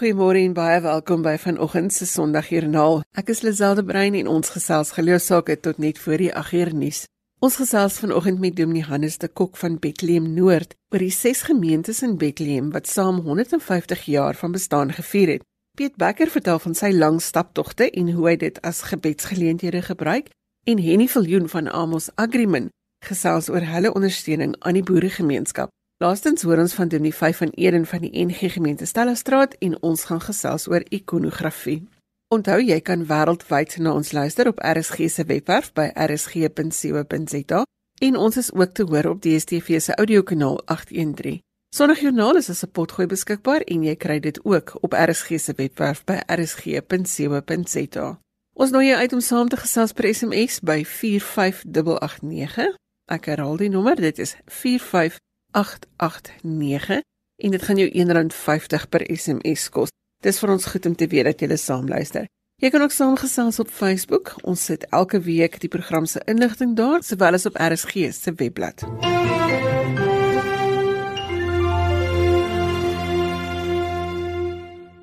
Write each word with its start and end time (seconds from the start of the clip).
Goeiemôre 0.00 0.40
en 0.40 0.54
baie 0.56 0.78
welkom 0.80 1.20
by 1.20 1.34
vanoggend 1.36 1.92
se 1.92 2.06
Sondagjoernaal. 2.08 3.02
Ek 3.20 3.28
is 3.34 3.42
Liselde 3.44 3.82
Brein 3.84 4.14
en 4.16 4.30
ons 4.32 4.48
gesels 4.48 4.94
geloofsaake 4.96 5.58
tot 5.60 5.76
net 5.76 5.98
voor 6.00 6.22
die 6.22 6.30
8uur 6.32 6.70
nuus. 6.72 7.00
Ons 7.44 7.58
gesels 7.60 7.98
vanoggend 8.00 8.40
met 8.40 8.54
Dominee 8.56 8.86
Hannes 8.88 9.18
de 9.20 9.28
Kok 9.28 9.58
van 9.60 9.76
Bethlehem 9.76 10.30
Noord 10.32 10.72
oor 10.88 11.04
die 11.04 11.12
ses 11.12 11.42
gemeentes 11.50 12.00
in 12.00 12.14
Bethlehem 12.16 12.70
wat 12.72 12.88
saam 12.88 13.18
150 13.26 14.06
jaar 14.08 14.40
van 14.40 14.56
bestaan 14.56 14.94
gevier 14.96 15.34
het. 15.34 15.44
Piet 15.76 16.00
Becker 16.00 16.32
vertel 16.32 16.62
van 16.64 16.78
sy 16.80 16.94
lang 16.96 17.20
staptogte 17.20 17.90
en 17.90 18.08
hoe 18.16 18.24
hy 18.30 18.36
dit 18.40 18.62
as 18.64 18.80
gebedsgeleenthede 18.88 19.82
gebruik 19.90 20.32
en 20.64 20.80
Henny 20.80 21.10
Viljoen 21.12 21.52
van 21.52 21.68
Amos 21.68 22.08
Agreement 22.14 22.72
gesels 23.04 23.52
oor 23.52 23.68
hulle 23.68 23.92
ondersteuning 23.92 24.56
aan 24.64 24.80
die 24.80 24.86
boeregemeenskap. 24.92 25.68
Laastens 26.00 26.42
hoor 26.42 26.62
ons 26.62 26.72
van 26.72 26.88
Dominee 26.88 27.14
5 27.14 27.36
van 27.36 27.50
Eden 27.54 27.86
van 27.86 28.00
die 28.00 28.24
NG 28.24 28.52
gemeente 28.52 28.84
Stellastraat 28.84 29.54
en 29.58 29.82
ons 29.82 30.04
gaan 30.04 30.20
gesels 30.20 30.64
oor 30.68 30.80
ikonografie. 30.88 31.88
Onthou 32.32 32.56
jy 32.64 32.78
kan 32.80 33.04
wêreldwyd 33.04 33.76
na 33.84 33.92
ons 33.92 34.12
luister 34.16 34.48
op 34.48 34.62
RSG 34.64 35.10
se 35.12 35.26
webwerf 35.28 35.74
by 35.76 35.90
rsg.co.za 35.92 37.60
en 38.08 38.16
ons 38.16 38.40
is 38.40 38.48
ook 38.52 38.72
te 38.72 38.88
hoor 38.88 39.10
op 39.12 39.20
DStv 39.20 39.80
se 39.80 39.94
audiokanaal 39.94 40.56
813. 40.64 41.42
Sondagjoernaal 41.76 42.36
is 42.40 42.48
as 42.48 42.64
'n 42.64 42.72
potgooi 42.72 43.06
beskikbaar 43.06 43.60
en 43.60 43.82
jy 43.84 43.96
kry 43.96 44.20
dit 44.20 44.44
ook 44.44 44.78
op 44.80 44.92
RSG 44.92 45.38
se 45.38 45.52
webwerf 45.56 46.04
by 46.04 46.18
rsg.co.za. 46.26 48.18
Ons 48.54 48.70
nooi 48.70 48.86
jou 48.86 48.98
uit 48.98 49.12
om 49.12 49.20
saam 49.20 49.48
te 49.48 49.56
gesels 49.56 49.92
per 49.92 50.14
SMS 50.14 50.60
by 50.60 50.84
45889. 50.84 52.74
Ek 53.06 53.24
herhaal 53.24 53.56
die 53.56 53.68
nommer, 53.68 53.96
dit 53.96 54.18
is 54.18 54.36
45 54.46 55.20
889 55.50 57.00
en 57.36 57.50
dit 57.50 57.62
gaan 57.62 57.76
jou 57.76 57.88
R1.50 57.88 58.88
per 58.88 59.06
SMS 59.16 59.68
kos. 59.68 59.88
Dis 60.22 60.38
vir 60.38 60.50
ons 60.52 60.66
goed 60.66 60.86
om 60.86 60.94
te 60.96 61.06
weet 61.08 61.24
dat 61.24 61.40
jy 61.40 61.56
saam 61.56 61.88
luister. 61.88 62.26
Jy 62.60 62.68
kan 62.68 62.82
ook 62.84 62.92
saamgesels 62.92 63.58
op 63.58 63.70
Facebook. 63.72 64.34
Ons 64.44 64.64
sit 64.64 64.84
elke 64.92 65.20
week 65.24 65.60
die 65.60 65.68
program 65.72 66.04
se 66.06 66.20
inligting 66.28 66.76
daar, 66.76 67.00
sowel 67.02 67.38
as 67.38 67.46
op 67.48 67.56
RSG 67.56 68.12
se 68.12 68.34
webblad. 68.36 68.84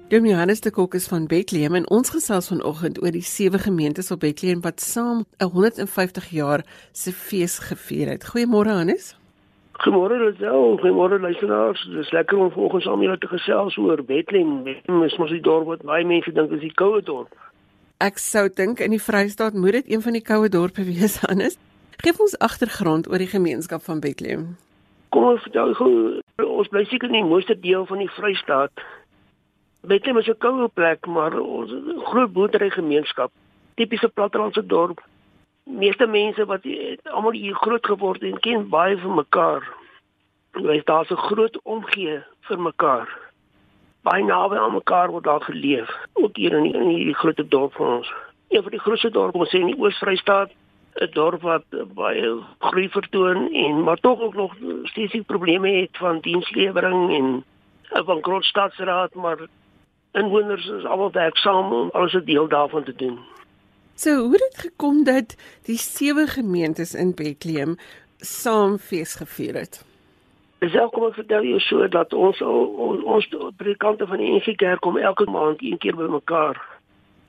Dom 0.08 0.25
Johannes 0.25 0.62
de 0.62 0.72
Kokes 0.72 1.08
van 1.08 1.25
Bethlehem 1.28 1.75
en 1.75 1.90
ons 1.90 2.09
gesels 2.09 2.48
vanoggend 2.48 3.02
oor 3.02 3.12
die 3.12 3.25
sewe 3.25 3.59
gemeentes 3.59 4.12
op 4.14 4.22
Bethlehem 4.22 4.62
wat 4.62 4.80
saam 4.80 5.25
'n 5.42 5.50
150 5.50 6.30
jaar 6.30 6.66
se 6.92 7.12
fees 7.12 7.58
gevier 7.58 8.09
het. 8.09 8.23
Goeiemôre 8.23 8.72
Hannes. 8.72 9.16
Goeiemôre 9.78 10.17
Lisel, 10.17 10.78
goeiemôre 10.81 11.20
luisteraars. 11.22 11.81
Dis 11.94 12.09
lekker 12.11 12.38
om 12.38 12.50
vanoggend 12.52 12.83
saam 12.83 13.02
julle 13.03 13.17
te 13.22 13.28
gesels 13.30 13.75
oor 13.78 14.02
Bethlehem. 14.02 14.64
Bethlehem 14.66 15.03
is 15.06 15.17
mos 15.22 15.30
die 15.30 15.42
dorp 15.42 15.67
wat 15.69 15.84
baie 15.86 16.06
mense 16.06 16.34
dink 16.34 16.56
is 16.56 16.64
die 16.64 16.73
koue 16.73 17.03
dorp. 17.06 17.36
Ek 18.02 18.17
sou 18.17 18.47
dink 18.50 18.81
in 18.81 18.95
die 18.95 19.02
Vrystaat 19.02 19.53
moet 19.53 19.78
dit 19.78 19.92
een 19.94 20.02
van 20.02 20.17
die 20.17 20.23
koue 20.25 20.50
dorpe 20.50 20.86
wees, 20.89 21.19
Hannes. 21.22 21.59
Geef 22.02 22.17
ons 22.25 22.34
agtergrond 22.47 23.09
oor 23.11 23.22
die 23.22 23.30
gemeenskap 23.30 23.86
van 23.86 24.02
Bethlehem. 24.02 24.47
Kom 25.14 25.30
ons 25.30 25.45
vertel 25.45 25.75
gou, 25.78 25.91
ons 26.41 26.73
bly 26.73 26.84
seker 26.89 27.14
in 27.14 27.19
die 27.19 27.30
mooiste 27.30 27.58
deel 27.62 27.86
van 27.86 28.02
die 28.02 28.09
Vrystaat. 28.17 28.86
Bethlehem 29.86 30.17
is 30.23 30.31
'n 30.34 30.41
koue 30.41 30.72
plek, 30.73 31.06
maar 31.06 31.38
ons 31.38 31.69
groot 32.09 32.34
boerdery 32.34 32.73
gemeenskap, 32.73 33.30
tipiese 33.78 34.09
plattelandse 34.09 34.66
dorp 34.66 35.06
meeste 35.67 36.07
mense 36.07 36.45
wat 36.45 36.65
almal 37.03 37.31
hier 37.31 37.55
groot 37.55 37.85
geword 37.85 38.21
het 38.21 38.31
en 38.31 38.39
ken 38.39 38.69
baie 38.69 38.97
van 38.97 39.15
mekaar. 39.15 39.67
Hulle 40.51 40.81
daar's 40.83 41.09
'n 41.11 41.25
groot 41.29 41.59
omgee 41.63 42.23
vir 42.41 42.59
mekaar. 42.59 43.09
Baie 44.01 44.23
naby 44.23 44.56
aan 44.56 44.73
mekaar 44.73 45.09
word 45.09 45.23
daar 45.23 45.41
geleef, 45.41 45.89
ook 46.13 46.35
hier 46.35 46.53
in 46.53 46.63
die, 46.63 46.73
in 46.73 46.88
die 46.88 47.13
groot 47.13 47.44
dorp 47.50 47.73
van 47.73 47.88
ons. 47.97 48.13
Een 48.50 48.61
van 48.61 48.72
die 48.72 48.79
grootste 48.79 49.09
dorpe 49.09 49.38
ons 49.38 49.50
sê 49.50 49.59
in 49.59 49.72
die 49.72 49.79
Oos-Vrystaat, 49.79 50.51
'n 50.95 51.09
dorp 51.11 51.41
wat 51.41 51.66
baie 51.94 52.29
groei 52.59 52.89
vertoon 52.89 53.53
en 53.53 53.83
maar 53.83 53.97
tog 53.97 54.22
ook 54.22 54.33
nog 54.33 54.56
steeds 54.83 55.19
probleme 55.25 55.69
het 55.69 55.97
van 55.97 56.19
dienslewering 56.19 57.16
en 57.17 57.44
'n 57.91 58.06
bankrot 58.06 58.44
stadsraad, 58.44 59.13
maar 59.13 59.38
inwoners 60.11 60.67
is 60.67 60.85
almal 60.85 61.11
werksaam 61.11 61.73
om 61.73 61.89
alles 61.94 62.13
'n 62.13 62.25
deel 62.25 62.47
daarvan 62.47 62.83
te 62.83 62.95
doen. 62.95 63.19
So 63.97 64.16
hoe 64.16 64.31
het 64.31 64.40
dit 64.40 64.58
gekom 64.58 65.03
dat 65.03 65.35
die 65.66 65.78
sewe 65.78 66.28
gemeentes 66.28 66.94
in 66.94 67.16
Bethlehem 67.16 67.78
saam 68.18 68.78
fees 68.78 69.16
gevier 69.16 69.53
het? 69.53 69.85
Dis 70.62 70.75
ook 70.78 70.91
kom 70.94 71.08
ek 71.08 71.16
vertel 71.18 71.47
jou 71.50 71.59
so 71.66 71.88
dat 71.90 72.13
ons 72.13 72.41
ons, 72.46 73.02
ons 73.02 73.28
predikante 73.57 74.06
van 74.06 74.22
die 74.22 74.36
NG 74.36 74.53
Kerk 74.62 74.84
kom 74.86 75.00
elke 75.02 75.25
maand 75.25 75.63
een 75.66 75.81
keer 75.81 75.97
bymekaar. 75.97 76.62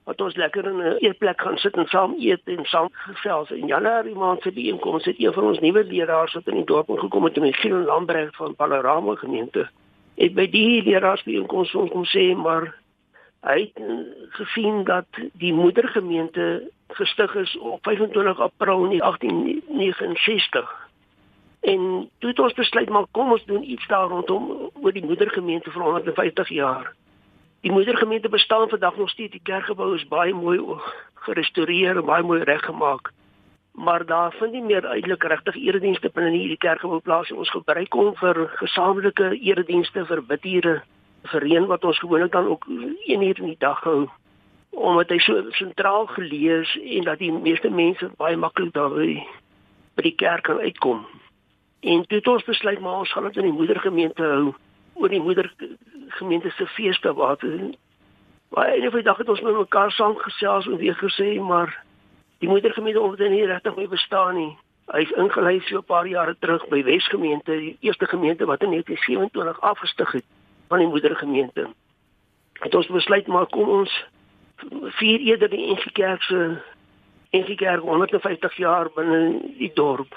Wat 0.04 0.20
ons 0.20 0.36
lekker 0.36 0.68
in 0.68 0.76
'n 0.76 0.98
eetplek 1.08 1.40
gaan 1.40 1.56
sit 1.56 1.76
en 1.76 1.88
saam 1.88 2.14
eet 2.20 2.44
en 2.44 2.64
saam 2.64 2.88
gesels. 2.92 3.50
En 3.50 3.66
Januarie 3.66 4.14
maand 4.14 4.42
se 4.42 4.52
bijeenkoms 4.52 5.04
het 5.04 5.16
een 5.18 5.32
van 5.32 5.44
ons 5.44 5.60
nuwe 5.60 5.84
leraars 5.84 6.34
wat 6.34 6.48
in 6.48 6.54
die 6.54 6.64
dorp 6.64 6.88
gekom 6.98 7.24
het, 7.24 7.40
Michiel 7.40 7.80
Lambreg 7.84 8.36
van 8.36 8.54
Panorama 8.54 9.14
gemeente. 9.14 9.68
Ek 10.16 10.34
by 10.34 10.46
die 10.50 10.82
leraars 10.82 11.22
bijeenkoms 11.22 11.70
kom 11.70 12.04
sê 12.04 12.36
maar 12.36 12.74
Hy 13.40 13.60
het 13.60 13.82
gesien 14.34 14.84
dat 14.84 15.06
die 15.32 15.54
moedergemeente 15.54 16.70
gestig 16.88 17.34
is 17.34 17.58
op 17.58 17.78
25 17.82 18.40
April 18.40 18.88
1869. 18.88 20.88
En 21.60 22.10
toe 22.18 22.30
het 22.30 22.38
ons 22.38 22.52
besluit 22.52 22.88
maar 22.88 23.06
kom 23.10 23.30
ons 23.30 23.44
doen 23.44 23.70
iets 23.70 23.86
daar 23.86 24.08
rondom 24.08 24.70
oor 24.82 24.92
die 24.92 25.04
moedergemeente 25.04 25.70
vir 25.70 25.82
150 25.82 26.48
jaar. 26.48 26.94
Die 27.60 27.72
moedergemeente 27.72 28.28
bestaan 28.28 28.68
vandag 28.68 28.96
nog 28.96 29.10
steeds. 29.10 29.32
Die 29.32 29.40
kerkgebou 29.42 29.94
is 29.94 30.08
baie 30.08 30.34
mooi 30.34 30.60
gerestoreer 31.14 32.04
baie 32.04 32.22
mooi 32.22 32.42
reggemaak. 32.42 33.10
Maar 33.72 34.06
daar 34.06 34.32
vind 34.32 34.52
nie 34.52 34.62
meer 34.62 34.86
uitelik 34.86 35.22
regtig 35.22 35.56
eredienste 35.56 36.10
binne 36.14 36.30
hierdie 36.30 36.58
kerkgebou 36.58 37.00
plaas 37.00 37.30
nie. 37.30 37.38
Ons 37.38 37.50
gebruik 37.50 37.92
hom 37.92 38.14
vir 38.18 38.48
gesamentlike 38.58 39.38
eredienste 39.40 40.06
vir 40.06 40.22
bidure 40.22 40.82
vereen 41.22 41.66
wat 41.66 41.84
ons 41.84 41.98
gewoonlik 41.98 42.32
dan 42.32 42.46
ook 42.46 42.64
een 42.66 43.22
uur 43.22 43.38
in 43.38 43.44
die 43.44 43.58
dag 43.58 43.80
hou 43.80 44.08
omdat 44.70 45.08
hy 45.08 45.18
so 45.18 45.42
sentraal 45.56 46.06
geleë 46.06 46.60
is 46.60 46.72
en 46.98 47.06
dat 47.08 47.18
die 47.18 47.32
meeste 47.32 47.70
mense 47.70 48.10
baie 48.20 48.36
maklik 48.36 48.72
daar 48.76 48.94
by 48.94 50.04
die 50.06 50.14
kerk 50.14 50.44
kan 50.46 50.60
uitkom. 50.60 51.06
En 51.80 52.04
toe 52.06 52.18
het 52.18 52.28
ons 52.28 52.44
besluit 52.44 52.80
maar 52.80 53.00
ons 53.02 53.12
gaan 53.12 53.26
dit 53.26 53.36
in 53.36 53.48
die 53.50 53.58
moedergemeente 53.58 54.22
hou 54.22 54.54
oor 54.94 55.08
die 55.08 55.22
moedergemeente 55.22 56.50
se 56.50 56.66
feeste 56.76 57.12
wat 57.14 57.42
baie 58.54 58.78
en 58.78 58.90
vir 58.90 59.00
die 59.00 59.08
dag 59.10 59.18
het 59.18 59.28
ons 59.28 59.42
met 59.42 59.56
mekaar 59.56 59.92
saam 59.92 60.16
gesels 60.22 60.66
en 60.66 60.76
weer 60.76 60.96
gesê 61.02 61.34
maar 61.40 61.74
die 62.38 62.48
moedergemeente 62.48 63.00
hoef 63.00 63.16
dit 63.16 63.30
nie 63.30 63.46
regtig 63.46 63.76
meer 63.76 63.88
bestaan 63.88 64.34
nie. 64.34 64.56
Hy 64.88 65.02
is 65.04 65.16
ingelei 65.20 65.60
so 65.60 65.78
'n 65.78 65.84
paar 65.84 66.06
jare 66.06 66.36
terug 66.38 66.68
by 66.68 66.82
Wesgemeente, 66.84 67.52
die 67.52 67.76
eerste 67.80 68.06
gemeente 68.06 68.46
wat 68.46 68.62
in 68.62 68.70
1927 68.70 69.60
afgestig 69.60 70.12
het 70.12 70.24
van 70.68 70.78
die 70.78 70.88
moedergemeente. 70.88 71.68
Het 72.52 72.74
ons 72.74 72.86
besluit 72.86 73.26
maar 73.26 73.46
kom 73.46 73.68
ons 73.68 73.92
vier 74.98 75.20
eerder 75.20 75.50
die 75.50 75.66
NG 75.72 75.92
Kerk 75.92 76.22
se 76.22 76.58
NG 77.30 77.54
Kerk 77.56 77.80
150 77.80 78.56
jaar 78.56 78.90
binne 78.94 79.40
die 79.58 79.70
dorp. 79.74 80.14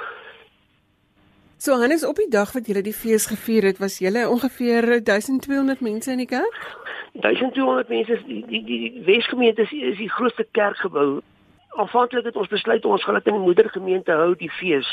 So 1.61 1.77
Hannes 1.77 2.05
op 2.05 2.17
die 2.17 2.29
dag 2.29 2.51
wat 2.55 2.65
julle 2.67 2.81
die 2.81 2.95
fees 2.95 3.27
gevier 3.29 3.67
het, 3.69 3.77
was 3.77 3.99
julle 4.01 4.29
ongeveer 4.29 5.03
1200 5.03 5.81
mense 5.85 6.11
in 6.11 6.23
die 6.23 6.29
kerk? 6.29 6.57
1200 7.13 7.89
mense 7.89 8.17
die 8.25 8.41
die 8.47 8.63
die, 8.65 8.79
die 8.89 9.03
Wesgemeente 9.05 9.61
is, 9.61 9.71
is 9.71 9.97
die 9.97 10.09
grootste 10.09 10.47
kerkgebou. 10.51 11.21
Aanvanklik 11.77 12.25
het 12.25 12.35
ons 12.35 12.49
besluit 12.49 12.85
ons 12.85 13.03
gaan 13.03 13.19
dit 13.19 13.29
in 13.29 13.37
die 13.37 13.45
moedergemeente 13.45 14.11
hou 14.11 14.33
die 14.35 14.51
fees 14.57 14.89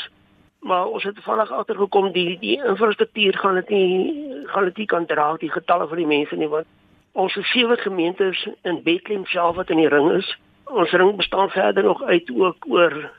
maar 0.59 0.87
ons 0.87 1.03
het 1.03 1.15
toevallig 1.15 1.51
agtergekom 1.51 2.11
die 2.11 2.37
die 2.39 2.57
infrastruktuur 2.63 3.37
gaan 3.37 3.55
dit 3.55 3.69
nie 3.69 4.25
gaan 4.45 4.63
dit 4.63 4.77
nie 4.77 4.85
kan 4.85 5.05
dra 5.05 5.35
die 5.37 5.51
getalle 5.51 5.87
van 5.87 5.97
die 5.97 6.07
mense 6.07 6.35
nie 6.35 6.47
want 6.47 6.67
ons 7.11 7.37
sewe 7.51 7.77
gemeentes 7.77 8.47
in 8.61 8.83
Bethlehem 8.83 9.25
self 9.25 9.55
wat 9.55 9.69
in 9.69 9.81
die 9.81 9.89
ring 9.89 10.11
is. 10.11 10.27
Ons 10.65 10.91
ring 10.91 11.15
bestaan 11.17 11.49
verder 11.49 11.83
nog 11.83 12.03
uit 12.03 12.31
ook 12.35 12.65
oor 12.69 13.11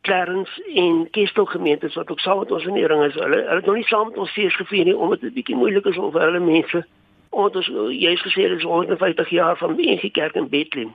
Clarence 0.00 0.62
en 0.74 1.08
Kestel 1.10 1.44
gemeentes 1.44 1.94
wat 1.94 2.10
ook 2.10 2.20
saam 2.20 2.38
met 2.38 2.50
ons 2.50 2.64
in 2.64 2.74
die 2.74 2.86
ring 2.86 3.02
is. 3.04 3.14
Hulle 3.14 3.36
hulle 3.36 3.60
het 3.60 3.66
nog 3.66 3.74
nie 3.74 3.88
saam 3.88 4.08
met 4.08 4.18
ons 4.18 4.32
fees 4.32 4.56
gevier 4.56 4.84
nie 4.84 4.96
omdat 4.96 5.20
dit 5.20 5.34
bietjie 5.34 5.56
moeilik 5.56 5.84
is 5.84 5.98
om 5.98 6.12
vir 6.12 6.26
hulle 6.28 6.40
mense 6.40 6.84
omdat 7.30 7.56
ons 7.56 7.70
jy's 7.94 8.22
gesê 8.26 8.48
dit 8.48 8.58
is 8.58 8.66
150 8.66 9.28
jaar 9.30 9.56
van 9.56 9.76
die 9.78 9.90
NG 9.94 10.10
Kerk 10.10 10.34
in 10.34 10.48
Bethlehem. 10.48 10.94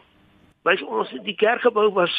Wys 0.68 0.82
ons 0.84 1.14
die 1.24 1.36
kerkgebou 1.36 1.92
was 1.94 2.16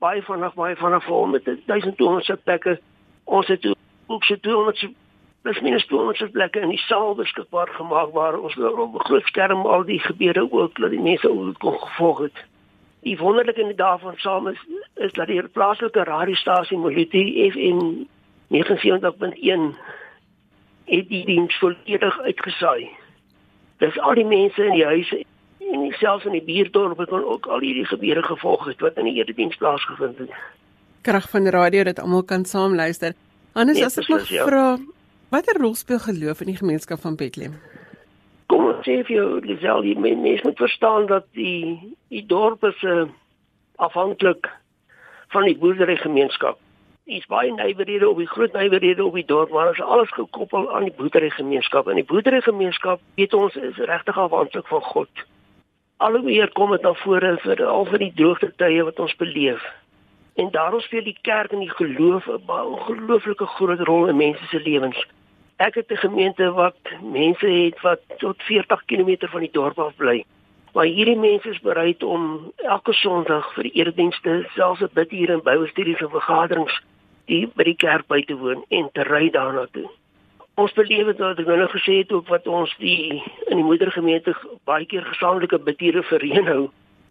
baie 0.00 0.22
vanaand 0.22 0.54
baie 0.54 0.76
vanaand 0.76 1.04
vol 1.04 1.26
met 1.26 1.44
1200 1.44 2.24
sitplekke. 2.24 2.80
Ons 3.24 3.46
het 3.46 3.66
ook 4.06 4.24
so 4.24 4.36
200 4.40 4.88
plus 5.42 5.60
minus 5.60 5.86
200 5.86 6.32
plekke 6.32 6.60
in 6.60 6.68
die 6.68 6.82
saal 6.84 7.14
beskikbaar 7.14 7.68
gemaak 7.76 8.12
waar 8.12 8.38
ons 8.38 8.56
op 8.58 8.94
'n 8.94 9.04
groot 9.08 9.26
skerm 9.26 9.66
al 9.66 9.84
die 9.84 10.00
gebeure 10.00 10.52
ook 10.52 10.80
dat 10.80 10.90
die 10.90 11.00
mense 11.00 11.30
ook 11.30 11.58
kon 11.58 11.78
gevolg 11.80 12.18
het. 12.18 12.44
Die 13.02 13.18
wonderlike 13.18 13.60
in 13.60 13.66
die 13.66 13.76
daarvan 13.76 14.16
saam 14.16 14.48
is 14.48 14.66
is 14.94 15.12
dat 15.12 15.26
die 15.26 15.48
plaaslike 15.48 16.04
radiostasie 16.04 16.78
Moliti 16.78 17.50
FM 17.50 17.80
79.1 18.48 19.76
het 20.84 21.08
die 21.08 21.24
diens 21.24 21.58
volledig 21.58 22.20
uitgesaai. 22.20 22.90
Dis 23.78 23.98
al 23.98 24.14
die 24.14 24.26
mense 24.26 24.64
in 24.64 24.72
die 24.72 24.84
huise 24.84 25.24
en 25.72 25.92
selfs 25.98 26.24
in 26.24 26.36
die 26.36 26.44
buurtdorpe 26.44 27.06
kon 27.06 27.24
ook 27.24 27.46
al 27.46 27.62
hierdie 27.64 27.86
gebeure 27.86 28.22
gevolg 28.22 28.66
het 28.66 28.80
wat 28.80 28.98
in 28.98 29.08
die 29.10 29.18
erediens 29.22 29.56
plaasgevind 29.56 30.18
het. 30.18 30.30
Krag 31.06 31.28
van 31.30 31.48
radio 31.48 31.84
dat 31.88 32.00
almal 32.00 32.22
kan 32.22 32.44
saam 32.44 32.74
luister. 32.74 33.14
Anders 33.52 33.78
nee, 33.78 33.86
as 33.86 33.98
ek 33.98 34.08
mag 34.08 34.28
ja. 34.28 34.46
vra, 34.46 34.78
watter 35.32 35.58
rol 35.60 35.74
speel 35.74 35.98
geloof 35.98 36.40
in 36.44 36.52
die 36.52 36.58
gemeenskap 36.60 37.00
van 37.02 37.16
Bethlehem? 37.16 37.56
Kom 38.50 38.66
ons 38.66 38.82
sê 38.86 39.00
vir 39.06 39.16
jou, 39.16 39.28
Lisel, 39.46 39.82
die 39.86 39.96
mense 39.98 40.46
moet 40.46 40.58
verstaan 40.58 41.06
dat 41.10 41.26
die 41.38 41.78
die 42.10 42.24
dorp 42.26 42.64
is 42.66 42.82
uh, 42.82 43.06
afhanklik 43.78 44.50
van 45.30 45.46
die 45.46 45.56
boerderygemeenskap. 45.58 46.58
Dis 47.10 47.26
baie 47.30 47.50
nywerhede 47.54 48.08
op 48.08 48.18
die 48.22 48.28
groot 48.30 48.54
nywerhede 48.54 49.04
op 49.04 49.14
die 49.18 49.26
dorp, 49.26 49.50
maar 49.54 49.72
is 49.72 49.82
alles 49.82 50.10
gekoppel 50.14 50.68
aan 50.74 50.86
die 50.86 50.94
boerderygemeenskap 50.98 51.88
en 51.90 51.98
die 51.98 52.06
boerderygemeenskap 52.06 53.02
weet 53.18 53.34
ons 53.34 53.56
is 53.58 53.78
regtig 53.90 54.18
afhanklik 54.18 54.66
van 54.70 54.82
God. 54.92 55.24
Alhoewel 56.00 56.48
kom 56.56 56.70
dit 56.72 56.82
na 56.82 56.94
vore 56.96 57.34
vir 57.42 57.58
al 57.68 57.82
vir 57.84 58.00
die 58.00 58.14
droogte 58.16 58.46
tye 58.56 58.84
wat 58.86 59.00
ons 59.04 59.12
beleef. 59.20 59.64
En 60.40 60.48
daarom 60.54 60.80
speel 60.80 61.04
die 61.04 61.18
kerk 61.28 61.52
en 61.52 61.60
die 61.60 61.74
geloof 61.80 62.28
'n 62.28 62.40
ongelooflike 62.48 63.46
groot 63.46 63.80
rol 63.88 64.08
in 64.08 64.16
mense 64.16 64.46
se 64.46 64.60
lewens. 64.60 64.96
Ek 65.58 65.74
het 65.74 65.92
'n 65.92 66.04
gemeente 66.06 66.52
wat 66.52 66.80
mense 67.02 67.46
het 67.46 67.80
wat 67.80 68.00
tot 68.16 68.42
40 68.42 68.84
km 68.86 69.28
van 69.28 69.40
die 69.40 69.52
dorp 69.52 69.78
af 69.78 69.96
bly. 69.96 70.24
Maar 70.72 70.84
hierdie 70.84 71.18
mense 71.18 71.48
is 71.48 71.60
bereid 71.60 72.02
om 72.02 72.52
elke 72.56 72.92
Sondag 72.92 73.52
vir 73.54 73.62
die 73.62 73.72
eredienste, 73.72 74.48
selfs 74.54 74.80
'n 74.80 74.88
bidure 74.92 75.32
en 75.32 75.42
Bybelstudies 75.42 76.00
en 76.00 76.10
vergaderings 76.10 76.82
die 77.26 77.46
by 77.46 77.64
die 77.64 77.76
kerk 77.76 78.06
by 78.06 78.22
te 78.24 78.36
woon 78.36 78.64
en 78.68 78.88
te 78.92 79.02
ry 79.02 79.30
daarna 79.30 79.66
toe. 79.72 79.88
Ons 80.60 80.72
beleef 80.76 81.06
dit 81.08 81.20
wat 81.22 81.38
ek 81.40 81.46
nou 81.48 81.68
gesê 81.72 81.94
het 82.02 82.10
ook 82.12 82.26
wat 82.28 82.46
ons 82.46 82.72
die 82.82 83.22
in 83.48 83.56
die 83.56 83.64
moedergemeente 83.64 84.34
baie 84.68 84.84
keer 84.84 85.06
gesamentlike 85.08 85.58
bidure 85.64 86.02
vereën 86.08 86.50
hou 86.52 86.64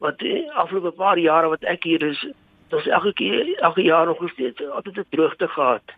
wat 0.04 0.22
afgelope 0.63 0.92
paar 1.00 1.18
jare 1.18 1.50
wat 1.50 1.66
ek 1.74 1.88
hier 1.90 2.04
is 2.06 2.22
ons 2.78 2.90
elke 2.98 3.13
keer 3.22 3.50
elke 3.69 3.81
jaar 3.88 4.06
nog 4.06 4.22
steeds 4.34 4.62
altyd 4.68 5.01
'n 5.01 5.07
droogte 5.16 5.48
gehad. 5.48 5.96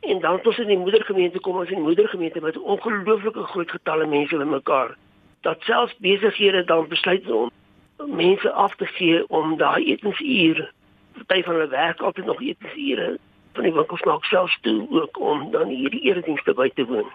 En 0.00 0.20
dan 0.20 0.40
tot 0.40 0.58
in 0.58 0.72
die 0.72 0.78
moedergemeente 0.78 1.40
kom 1.40 1.56
ons 1.56 1.68
in 1.68 1.82
die 1.82 1.88
moedergemeente 1.90 2.40
met 2.40 2.58
ongelooflike 2.58 3.42
groot 3.42 3.70
getalle 3.70 4.06
mense 4.06 4.36
bymekaar. 4.36 4.96
Dat 5.40 5.60
selfs 5.60 5.96
besighede 5.98 6.64
dan 6.64 6.88
besluit 6.88 7.30
om 7.30 7.50
mense 7.96 8.52
af 8.52 8.76
te 8.76 8.86
gee 8.86 9.28
om 9.28 9.56
daai 9.56 9.84
etensuur, 9.92 10.72
party 11.12 11.42
van 11.42 11.54
hulle 11.54 11.68
werk 11.68 12.00
altyd 12.00 12.24
nog 12.24 12.40
etensure 12.40 13.18
van 13.56 13.66
die 13.66 13.74
winkels 13.74 14.04
maak 14.08 14.24
selfs 14.24 14.58
toe 14.66 14.86
ook 14.90 15.20
om 15.20 15.50
dan 15.50 15.72
hierdie 15.72 16.02
eredienste 16.10 16.54
by 16.54 16.68
te 16.74 16.84
woon. 16.86 17.08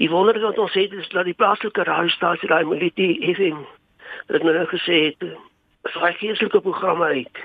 Die 0.00 0.10
wonder 0.10 0.40
wat 0.40 0.58
ons 0.58 0.74
het 0.76 0.92
is 0.92 1.08
dat 1.14 1.24
die 1.28 1.36
plaaslike 1.36 1.84
radiostasie 1.88 2.48
daai 2.48 2.64
Melody 2.64 3.34
FM 3.34 3.62
het 4.26 4.42
nou 4.42 4.64
gesê 4.72 4.98
het, 5.08 5.28
sy 5.94 6.12
geestelike 6.18 6.60
programme 6.60 7.04
uit 7.04 7.44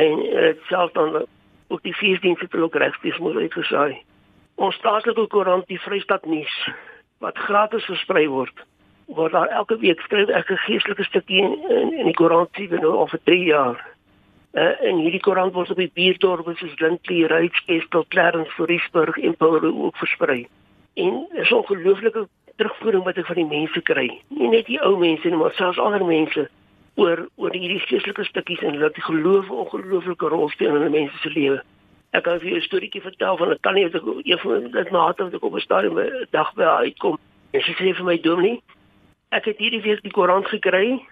en 0.00 0.20
dit 0.24 0.60
self 0.68 0.92
dan 0.92 1.24
ook 1.68 1.82
die 1.82 1.96
viesdienste 1.96 2.48
te 2.48 2.62
ook 2.62 2.74
regstreeks 2.74 3.18
moet 3.22 3.36
uitgesaai. 3.36 4.02
Ons 4.54 4.78
plaaslike 4.82 5.26
koerant 5.30 5.66
die 5.70 5.80
Vrystaat 5.80 6.26
nuus 6.26 6.54
wat 7.22 7.38
gratis 7.38 7.84
versprei 7.84 8.26
word 8.28 8.64
word 9.06 9.32
daar 9.32 9.46
elke 9.46 9.76
week 9.78 10.00
skryf 10.00 10.28
ek 10.28 10.50
'n 10.50 10.56
geestelike 10.56 11.04
stukkie 11.04 11.42
in 11.42 11.92
in 11.92 12.04
die 12.04 12.14
koerant 12.14 12.48
sien 12.52 12.80
nou 12.80 12.96
al 12.96 13.06
vir 13.06 13.20
3 13.24 13.44
jaar. 13.44 13.93
Uh, 14.54 14.70
en 14.86 15.00
hierdie 15.02 15.20
koerant 15.20 15.52
word 15.52 15.70
op 15.70 15.78
die 15.82 15.90
buurtdorpe 15.90 16.52
soos 16.54 16.78
Lindley, 16.78 17.24
Rydsgestel, 17.26 18.04
Clarence, 18.08 18.52
Fourierburg 18.54 19.16
en 19.18 19.36
Paul 19.36 19.64
ook 19.64 19.96
versprei. 19.96 20.46
En 20.94 21.26
is 21.32 21.52
ongelooflike 21.52 22.28
terugvoering 22.56 23.02
wat 23.02 23.18
ek 23.18 23.26
van 23.26 23.40
die 23.40 23.48
mense 23.50 23.82
kry. 23.82 24.06
Nie 24.30 24.52
net 24.52 24.68
die 24.70 24.78
ou 24.78 24.94
mense 25.00 25.26
nie, 25.26 25.40
maar 25.40 25.56
selfs 25.58 25.80
ander 25.82 26.04
mense 26.06 26.46
oor 26.94 27.24
oor 27.34 27.56
hierdie 27.56 27.80
geestelike 27.82 28.28
stukkies 28.28 28.62
en 28.62 28.78
dat 28.78 28.94
die 28.94 29.02
geloof 29.02 29.50
'n 29.50 29.62
ongelooflike 29.64 30.30
rol 30.36 30.48
speel 30.54 30.76
in 30.76 30.86
'n 30.86 30.94
mens 30.94 31.20
se 31.22 31.30
lewe. 31.34 31.62
Ek 32.12 32.22
kan 32.22 32.38
vir 32.38 32.48
jou 32.48 32.58
'n 32.58 32.68
storieetjie 32.68 33.02
vertel 33.02 33.36
van 33.36 33.50
'n 33.50 33.58
tannie 33.60 33.84
wat 33.90 33.94
ek 33.94 34.06
een 34.22 34.38
van 34.38 34.70
dit 34.70 34.90
wat 34.90 35.34
ek 35.34 35.42
op 35.42 35.54
'n 35.54 35.60
stadium 35.60 35.98
'n 35.98 36.26
dag 36.30 36.54
by 36.54 36.62
haar 36.62 36.86
uitkom. 36.86 37.18
En 37.50 37.60
sy 37.60 37.72
sê 37.72 37.94
vir 37.94 38.04
my 38.04 38.20
dominee, 38.20 38.62
ek 39.30 39.44
het 39.44 39.58
hierdie 39.58 39.82
week 39.82 40.02
die 40.02 40.14
koerant 40.14 40.46
gekry 40.46 41.02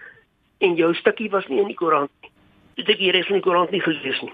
en 0.59 0.75
jou 0.75 0.93
stukkie 0.93 1.29
was 1.29 1.47
nie 1.47 1.59
in 1.59 1.67
die 1.67 1.75
koerant 1.75 2.11
nie. 2.21 2.32
Dit 2.75 2.89
ek 2.89 2.97
hier 2.97 3.15
is 3.15 3.27
in 3.29 3.39
die 3.39 3.45
koerant 3.45 3.71
nie 3.71 3.81
gelees 3.81 4.21
nie. 4.21 4.33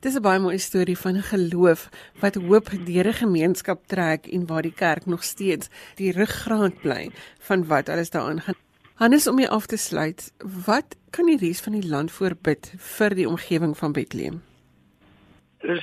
Dis 0.00 0.14
'n 0.14 0.22
baie 0.22 0.38
mooi 0.38 0.58
storie 0.58 0.98
van 0.98 1.22
geloof 1.22 1.88
wat 2.20 2.34
hoop 2.34 2.70
deur 2.86 3.06
'n 3.06 3.20
gemeenskap 3.24 3.86
trek 3.86 4.26
en 4.26 4.46
waar 4.46 4.62
die 4.62 4.74
kerk 4.74 5.06
nog 5.06 5.22
steeds 5.22 5.70
die 5.96 6.12
ruggraat 6.12 6.80
bly 6.82 7.10
van 7.38 7.66
wat 7.66 7.88
alles 7.88 8.10
daaraan 8.10 8.40
gaan. 8.40 8.54
Hannes 8.94 9.26
om 9.26 9.38
jy 9.38 9.46
af 9.46 9.66
te 9.66 9.76
sluit, 9.76 10.32
wat 10.66 10.96
kan 11.10 11.26
die 11.26 11.38
res 11.38 11.60
van 11.60 11.72
die 11.72 11.88
land 11.88 12.10
voorbid 12.10 12.72
vir 12.76 13.14
die 13.14 13.28
omgewing 13.28 13.76
van 13.76 13.92
Bethlehem? 13.92 14.42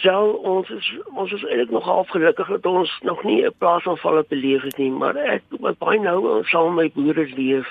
Sel 0.01 0.33
ons 0.33 0.69
is 0.69 0.89
ons 1.15 1.31
is 1.31 1.43
eintlik 1.43 1.71
nog 1.71 1.83
half 1.83 2.09
gelukkig 2.09 2.47
dat 2.47 2.65
ons 2.65 2.99
nog 3.03 3.23
nie 3.23 3.45
'n 3.45 3.53
plaasaanval 3.57 4.17
het 4.17 4.27
beleef 4.27 4.61
het 4.61 4.77
nie, 4.77 4.91
maar 4.91 5.15
ek 5.15 5.43
met 5.59 5.77
baie 5.77 5.99
nou 5.99 6.43
sal 6.43 6.69
my 6.69 6.91
boere 6.95 7.25
leef. 7.35 7.67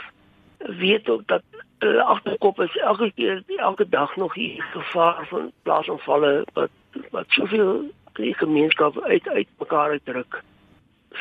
Weet 0.59 1.09
ook 1.09 1.27
dat 1.27 1.43
hulle 1.85 2.07
agterkop 2.15 2.61
is 2.61 2.77
elke 2.77 3.11
keer 3.19 3.43
elke 3.57 3.89
dag 3.89 4.17
nog 4.17 4.35
hier 4.35 4.65
gevaar 4.73 5.27
van 5.31 5.53
plaasaanvalle 5.63 6.33
wat 6.59 6.71
wat 7.11 7.39
soveel 7.39 7.85
die 8.19 8.35
gemeenskap 8.35 9.01
uit 9.03 9.29
uit 9.29 9.49
mekaar 9.59 9.97
uitdruk 9.97 10.43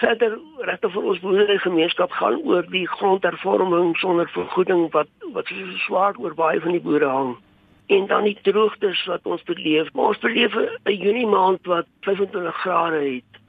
verder 0.02 0.38
regte 0.68 0.90
vir 0.90 1.08
ons 1.12 1.20
boerderygemeenskap 1.24 2.12
gaan 2.20 2.38
oor 2.44 2.66
die 2.76 2.88
grondhervorming 2.98 3.96
sonder 4.02 4.30
vergoeding 4.36 4.86
wat 4.92 5.10
wat 5.38 5.50
so 5.52 5.82
swaar 5.88 6.18
oor 6.18 6.34
baie 6.38 6.62
van 6.62 6.78
die 6.78 6.86
boere 6.88 7.10
hang 7.10 7.36
en 7.86 8.08
dan 8.08 8.24
die 8.24 8.38
droogtes 8.42 9.06
wat 9.06 9.22
ons 9.24 9.44
beleef. 9.44 9.92
Maar 9.94 10.06
ons 10.06 10.20
beleef 10.20 10.56
'n 10.56 10.92
Junie 10.92 11.28
maand 11.28 11.66
wat 11.66 11.86
25 12.02 12.56
grade 12.56 13.02
het 13.14 13.42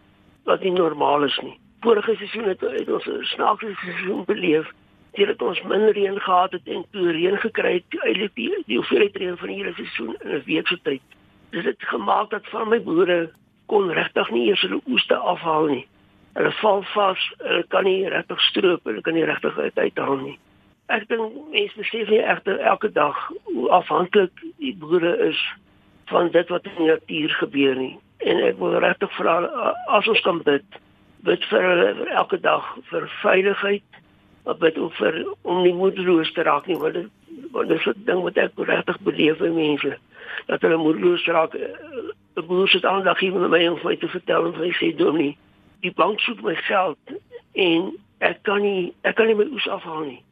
wat 0.44 0.60
nie 0.60 0.72
normaal 0.72 1.24
is 1.24 1.38
nie. 1.42 1.58
Vorige 1.80 2.14
seisoen 2.16 2.48
het, 2.48 2.60
het 2.60 2.88
ons 2.88 3.06
'n 3.06 3.22
snaakse 3.22 3.74
seisoen 3.74 4.24
beleef. 4.24 4.72
Dit 5.14 5.30
het 5.30 5.42
ons 5.42 5.62
minder 5.62 5.92
reën 5.94 6.20
gehad 6.20 6.52
het 6.52 6.68
en 6.68 6.84
toe 6.90 7.10
reën 7.12 7.38
gekry 7.38 7.72
het 7.78 7.98
eintlik 8.02 8.34
die, 8.34 8.50
die 8.66 8.76
hoeveelheid 8.76 9.16
reën 9.16 9.36
van 9.36 9.48
hierdie 9.48 9.74
seisoen 9.74 10.16
in 10.20 10.36
'n 10.38 10.42
week 10.46 10.66
se 10.68 10.78
tyd. 10.82 11.02
Dit 11.50 11.64
het 11.64 11.82
gemaak 11.82 12.30
dat 12.30 12.48
van 12.50 12.68
my 12.68 12.82
boere 12.82 13.30
kon 13.66 13.90
regtig 13.90 14.30
nie 14.30 14.48
eers 14.48 14.60
hulle 14.60 14.80
oeste 14.86 15.16
afhaal 15.16 15.66
nie 15.66 15.86
hulle 16.34 16.52
val 16.58 16.82
vas, 16.94 17.26
hulle 17.42 17.62
kan 17.70 17.86
nie 17.86 18.08
regtig 18.10 18.40
stroop, 18.48 18.86
hulle 18.88 19.02
kan 19.06 19.14
nie 19.14 19.26
regtig 19.28 19.58
uit 19.58 19.78
uithaal 19.78 20.16
nie. 20.22 20.36
Ek 20.92 21.06
dink 21.08 21.36
mense 21.52 21.78
besef 21.78 22.10
nie 22.10 22.20
egter 22.20 22.58
elke 22.70 22.90
dag 22.92 23.18
hoe 23.48 23.68
afhanklik 23.72 24.42
die 24.60 24.74
boere 24.80 25.14
is 25.30 25.40
van 26.10 26.28
dit 26.34 26.50
wat 26.52 26.66
in 26.68 26.80
die 26.80 26.90
natuur 26.90 27.36
gebeur 27.40 27.78
nie. 27.78 27.94
En 28.26 28.42
ek 28.44 28.58
wil 28.60 28.74
regtig 28.82 29.12
vra 29.16 29.38
as 29.94 30.08
ons 30.10 30.24
kan 30.26 30.42
bid, 30.44 30.66
bid 31.24 31.46
vir 31.52 31.68
hulle 31.70 32.08
elke 32.18 32.40
dag 32.42 32.66
vir 32.90 33.06
veiligheid, 33.22 34.00
bid 34.44 34.78
ook 34.78 34.92
vir 34.94 35.22
om 35.42 35.62
nie 35.62 35.74
moedeloos 35.74 36.32
te 36.32 36.42
raak 36.42 36.66
nie, 36.66 36.78
want 36.78 36.94
dit 36.94 37.08
want 37.52 37.68
dit 37.68 37.78
is 37.78 37.86
'n 37.86 38.04
ding 38.04 38.22
wat 38.22 38.36
ek 38.36 38.52
regtig 38.56 39.00
beleef 39.00 39.40
in 39.40 39.54
mense 39.54 39.98
dat 40.46 40.60
hulle 40.60 40.76
moedeloos 40.76 41.24
raak. 41.26 41.54
'n 41.54 42.46
Boer 42.46 42.68
sit 42.68 42.84
al 42.84 43.02
dag 43.02 43.18
hier 43.18 43.32
met 43.32 43.50
my 43.50 43.66
om 43.68 43.78
my 43.84 43.96
te 43.96 44.08
vertel 44.08 44.46
en 44.46 44.54
hy 44.54 44.72
sê 44.72 44.96
dominee 44.96 45.36
die 45.80 45.92
bank 45.92 46.20
soek 46.20 46.42
my 46.42 46.54
geld 46.54 46.98
en 47.52 47.90
ek 48.18 48.42
kan 48.42 48.62
nie 48.62 48.92
ek 49.02 49.16
kan 49.16 49.26
nie 49.26 49.36
my 49.38 49.46
oes 49.52 49.68
afhaal 49.68 50.06
nie. 50.08 50.22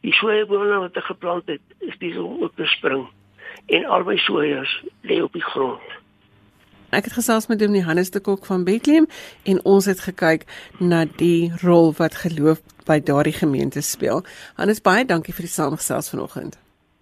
Die 0.00 0.12
sojabone 0.12 0.82
wat 0.84 0.96
ek 0.96 1.08
geplant 1.10 1.48
het, 1.50 1.60
is 1.78 1.96
besig 1.96 2.22
om 2.22 2.42
op 2.42 2.56
te 2.56 2.66
spring 2.66 3.06
en 3.66 3.84
al 3.84 4.04
my 4.04 4.16
sojas 4.16 4.70
lê 5.02 5.22
op 5.22 5.32
die 5.32 5.44
grond. 5.44 5.96
Ek 6.88 7.04
het 7.04 7.12
gesels 7.18 7.48
met 7.50 7.58
Dominee 7.60 7.84
Hannes 7.84 8.10
de 8.10 8.20
Kok 8.20 8.46
van 8.48 8.64
Bethlehem 8.64 9.08
en 9.44 9.58
ons 9.64 9.88
het 9.90 10.00
gekyk 10.00 10.46
na 10.80 11.04
die 11.20 11.52
rol 11.60 11.92
wat 11.98 12.22
geloof 12.24 12.62
by 12.88 12.98
daardie 13.04 13.36
gemeente 13.36 13.84
speel. 13.84 14.24
Hannes, 14.56 14.80
baie 14.80 15.04
dankie 15.04 15.34
vir 15.36 15.46
die 15.46 15.52
samestelling 15.52 16.08
vanoggend. 16.14 16.58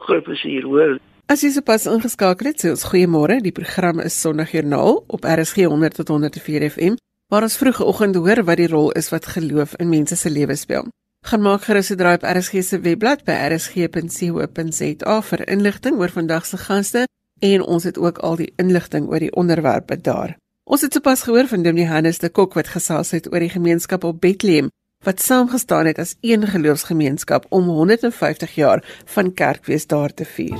Groot 0.07 0.27
plesier, 0.27 0.67
hoor. 0.67 0.99
As 1.27 1.43
jy 1.43 1.51
sopas 1.51 1.89
ingeskakel 1.91 2.53
het, 2.53 2.61
sê 2.63 2.71
ons 2.71 2.85
goeiemôre. 2.87 3.41
Die 3.43 3.55
program 3.55 3.99
is 4.05 4.15
Sondagjoernaal 4.21 5.01
op 5.07 5.25
RSG 5.27 5.67
100 5.67 5.99
tot 5.99 6.13
104 6.15 6.69
FM. 6.71 7.01
Waar 7.33 7.43
ons 7.49 7.57
vroeë 7.59 7.83
oggend 7.83 8.19
hoor 8.23 8.45
wat 8.47 8.61
die 8.61 8.69
rol 8.71 8.93
is 8.95 9.11
wat 9.11 9.27
geloof 9.35 9.75
in 9.83 9.91
mense 9.91 10.15
se 10.15 10.31
lewe 10.31 10.55
speel. 10.55 10.87
Gaan 11.27 11.43
maak 11.43 11.65
gerus 11.67 11.91
'n 11.91 11.99
draai 11.99 12.15
op 12.15 12.23
RSG 12.23 12.63
se 12.63 12.79
webblad 12.81 13.25
by 13.25 13.35
rsg.co.za 13.51 15.17
vir 15.23 15.49
inligting 15.49 15.99
oor 15.99 16.13
vandag 16.15 16.47
se 16.47 16.57
gaste 16.57 17.07
en 17.41 17.63
ons 17.63 17.85
het 17.85 17.99
ook 17.99 18.19
al 18.19 18.37
die 18.37 18.53
inligting 18.57 19.09
oor 19.11 19.19
die 19.19 19.35
onderwerpe 19.35 20.01
daar. 20.01 20.37
Ons 20.65 20.81
het 20.81 20.93
sopas 20.93 21.23
gehoor 21.23 21.47
van 21.47 21.63
Dominee 21.63 21.87
Hannes 21.87 22.19
de 22.19 22.29
Kok 22.29 22.55
wat 22.55 22.69
gesels 22.69 23.11
het 23.11 23.33
oor 23.33 23.41
die 23.41 23.51
gemeenskap 23.51 24.05
op 24.05 24.21
Bethlehem 24.21 24.71
wat 25.07 25.21
saamgestaan 25.21 25.87
het 25.87 25.99
as 25.99 26.17
een 26.21 26.43
geloofsgemeenskap 26.43 27.45
om 27.49 27.65
150 27.65 28.55
jaar 28.55 29.03
van 29.05 29.35
kerkwees 29.35 29.87
daar 29.87 30.15
te 30.15 30.25
vier. 30.25 30.59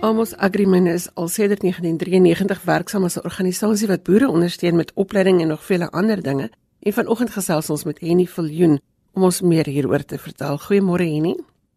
Amos 0.00 0.36
Agrimin 0.36 0.86
is 0.86 1.08
al 1.14 1.28
sedert 1.28 1.60
1993 1.60 2.64
werksaam 2.64 3.04
as 3.04 3.16
'n 3.16 3.24
organisasie 3.24 3.88
wat 3.88 4.02
boere 4.02 4.28
ondersteun 4.28 4.76
met 4.76 4.92
opleiding 4.94 5.40
en 5.40 5.48
nog 5.48 5.64
vele 5.64 5.90
ander 5.90 6.22
dinge. 6.22 6.50
En 6.80 6.92
vanoggend 6.92 7.30
gesels 7.30 7.70
ons 7.70 7.84
met 7.84 8.00
Henny 8.00 8.26
Viljoen 8.26 8.80
om 9.12 9.22
ons 9.22 9.40
meer 9.40 9.66
hieroor 9.66 10.04
te 10.04 10.18
vertel. 10.18 10.58
Goeiemôre 10.58 11.06
Henny. 11.14 11.36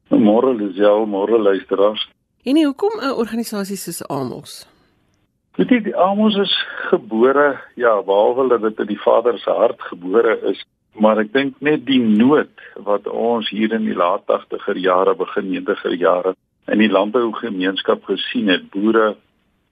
Môre 0.09 0.55
Lisel, 0.55 1.05
môre 1.05 1.39
luisteraars. 1.39 2.11
Henny, 2.43 2.63
hoekom 2.63 2.99
'n 2.99 3.11
organisasie 3.11 3.77
soos 3.77 4.07
Amos? 4.07 4.76
Dit 5.57 5.71
is 5.71 5.93
Amos 5.93 6.35
is 6.35 6.53
gebore, 6.89 7.61
ja, 7.75 8.03
behalwe 8.05 8.47
dat 8.47 8.61
dit 8.61 8.79
in 8.79 8.91
die 8.91 9.01
Vader 9.01 9.39
se 9.39 9.49
hart 9.49 9.81
gebore 9.81 10.35
is, 10.51 10.59
maar 11.01 11.17
ek 11.17 11.31
dink 11.33 11.55
net 11.65 11.87
die 11.87 11.97
nood 11.97 12.61
wat 12.85 13.07
ons 13.09 13.49
hier 13.49 13.73
in 13.73 13.87
die 13.89 13.95
laat 13.97 14.27
80er 14.29 14.77
jare, 14.77 15.15
begin 15.17 15.49
90er 15.49 15.95
jare 15.97 16.35
in 16.69 16.83
die 16.83 16.91
landbougemeenskap 16.91 18.05
gesien 18.05 18.51
het, 18.53 18.67
boere, 18.69 19.15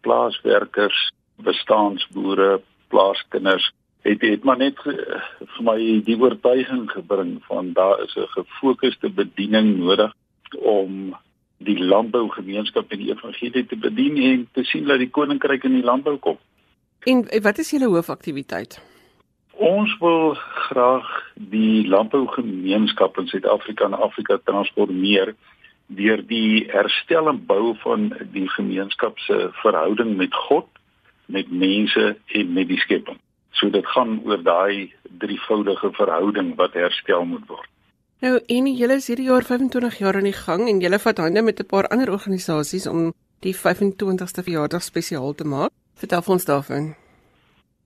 plaaswerkers, 0.01 1.04
bestaansboere, 1.46 2.63
plaaskinders, 2.89 3.70
het 4.10 4.25
het 4.25 4.42
maar 4.42 4.58
net 4.58 4.82
vir 4.82 5.62
my 5.70 5.77
die 6.10 6.18
oortuiging 6.18 6.88
gebring 6.96 7.38
van 7.46 7.74
daar 7.77 8.01
is 8.08 8.18
'n 8.18 8.34
gefokusde 8.34 9.13
bediening 9.22 9.77
nodig 9.77 10.18
om 10.58 11.13
die 11.65 11.77
landbougemeenskap 11.79 12.91
en 12.91 13.01
die 13.01 13.12
evangelie 13.13 13.65
te 13.65 13.77
bedien 13.77 14.17
en 14.31 14.43
te 14.53 14.63
sien 14.63 14.86
dat 14.89 15.01
die 15.01 15.10
koninkryk 15.10 15.65
in 15.67 15.79
die 15.79 15.86
landbou 15.86 16.17
kom. 16.17 16.38
En 17.05 17.25
wat 17.41 17.57
is 17.62 17.72
julle 17.74 17.89
hoofaktiwiteit? 17.91 18.79
Ons 19.55 19.91
wil 20.01 20.34
graag 20.67 21.10
die 21.36 21.88
landbougemeenskap 21.88 23.17
in 23.22 23.27
Suid-Afrika 23.31 23.86
en 23.86 23.93
Afrika 24.07 24.39
transformeer 24.43 25.36
deur 25.88 26.24
die 26.27 26.65
herstel 26.72 27.29
en 27.29 27.43
bou 27.45 27.75
van 27.84 28.10
die 28.34 28.48
gemeenskap 28.50 29.19
se 29.19 29.50
verhouding 29.62 30.15
met 30.17 30.34
God, 30.48 30.67
met 31.25 31.51
mense 31.51 32.15
en 32.25 32.53
met 32.53 32.67
die 32.67 32.81
skepping. 32.81 33.19
So 33.55 33.69
dit 33.69 33.86
gaan 33.93 34.17
oor 34.25 34.41
daai 34.43 34.91
drievoudige 35.22 35.93
verhouding 35.93 36.55
wat 36.60 36.74
herstel 36.74 37.25
moet 37.25 37.45
word. 37.48 37.69
Nou, 38.25 38.39
en 38.48 38.65
julle 38.74 38.96
is 38.98 39.05
hierdie 39.05 39.27
jaar 39.27 39.44
25 39.46 40.00
jaar 40.01 40.17
aan 40.17 40.25
die 40.25 40.34
gang 40.34 40.63
en 40.70 40.79
julle 40.82 40.98
vat 40.98 41.20
hande 41.22 41.41
met 41.46 41.60
'n 41.62 41.70
paar 41.74 41.88
ander 41.94 42.10
organisasies 42.12 42.88
om 42.88 43.13
die 43.46 43.53
25ste 43.53 44.41
verjaardag 44.48 44.82
spesiaal 44.84 45.34
te 45.34 45.44
maak. 45.44 45.72
Vertel 45.94 46.24
ons 46.36 46.46
daarvan. 46.46 46.96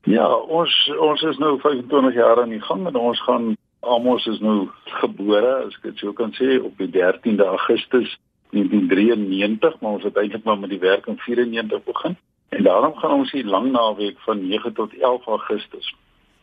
Ja, 0.03 0.27
ons 0.34 0.91
ons 1.00 1.22
is 1.22 1.38
nou 1.38 1.60
25 1.60 2.13
jaar 2.13 2.41
aan 2.41 2.50
die 2.50 2.62
gang 2.62 2.88
en 2.88 2.96
ons 2.96 3.22
gaan 3.22 3.58
Amos 3.81 4.25
is 4.27 4.39
nou 4.39 4.69
gebore, 4.84 5.55
as 5.65 5.75
ek 5.75 5.84
dit 5.84 5.98
sou 5.98 6.13
kan 6.13 6.31
sê, 6.31 6.63
op 6.63 6.77
die 6.77 6.91
13de 6.91 7.46
Augustus 7.46 8.17
1993, 8.50 9.79
maar 9.79 9.91
ons 9.91 10.03
het 10.03 10.15
eintlik 10.15 10.43
maar 10.43 10.60
met 10.60 10.69
die 10.69 10.79
werk 10.79 11.08
in 11.08 11.17
94 11.17 11.84
begin. 11.84 12.17
En 12.50 12.63
daarom 12.63 12.96
gaan 12.96 13.12
ons 13.12 13.31
hier 13.31 13.46
lang 13.46 13.72
naweek 13.72 14.19
van 14.19 14.48
9 14.48 14.74
tot 14.74 14.93
11 15.00 15.25
Augustus 15.25 15.96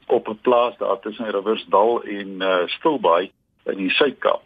op 0.06 0.28
'n 0.28 0.38
plaas 0.42 0.76
daar 0.78 1.00
tussen 1.00 1.30
Riversdal 1.30 2.02
en 2.02 2.28
uh, 2.28 2.66
Stilbaai 2.66 3.30
in 3.72 3.80
die 3.80 3.90
Suid-Kaap. 3.90 4.42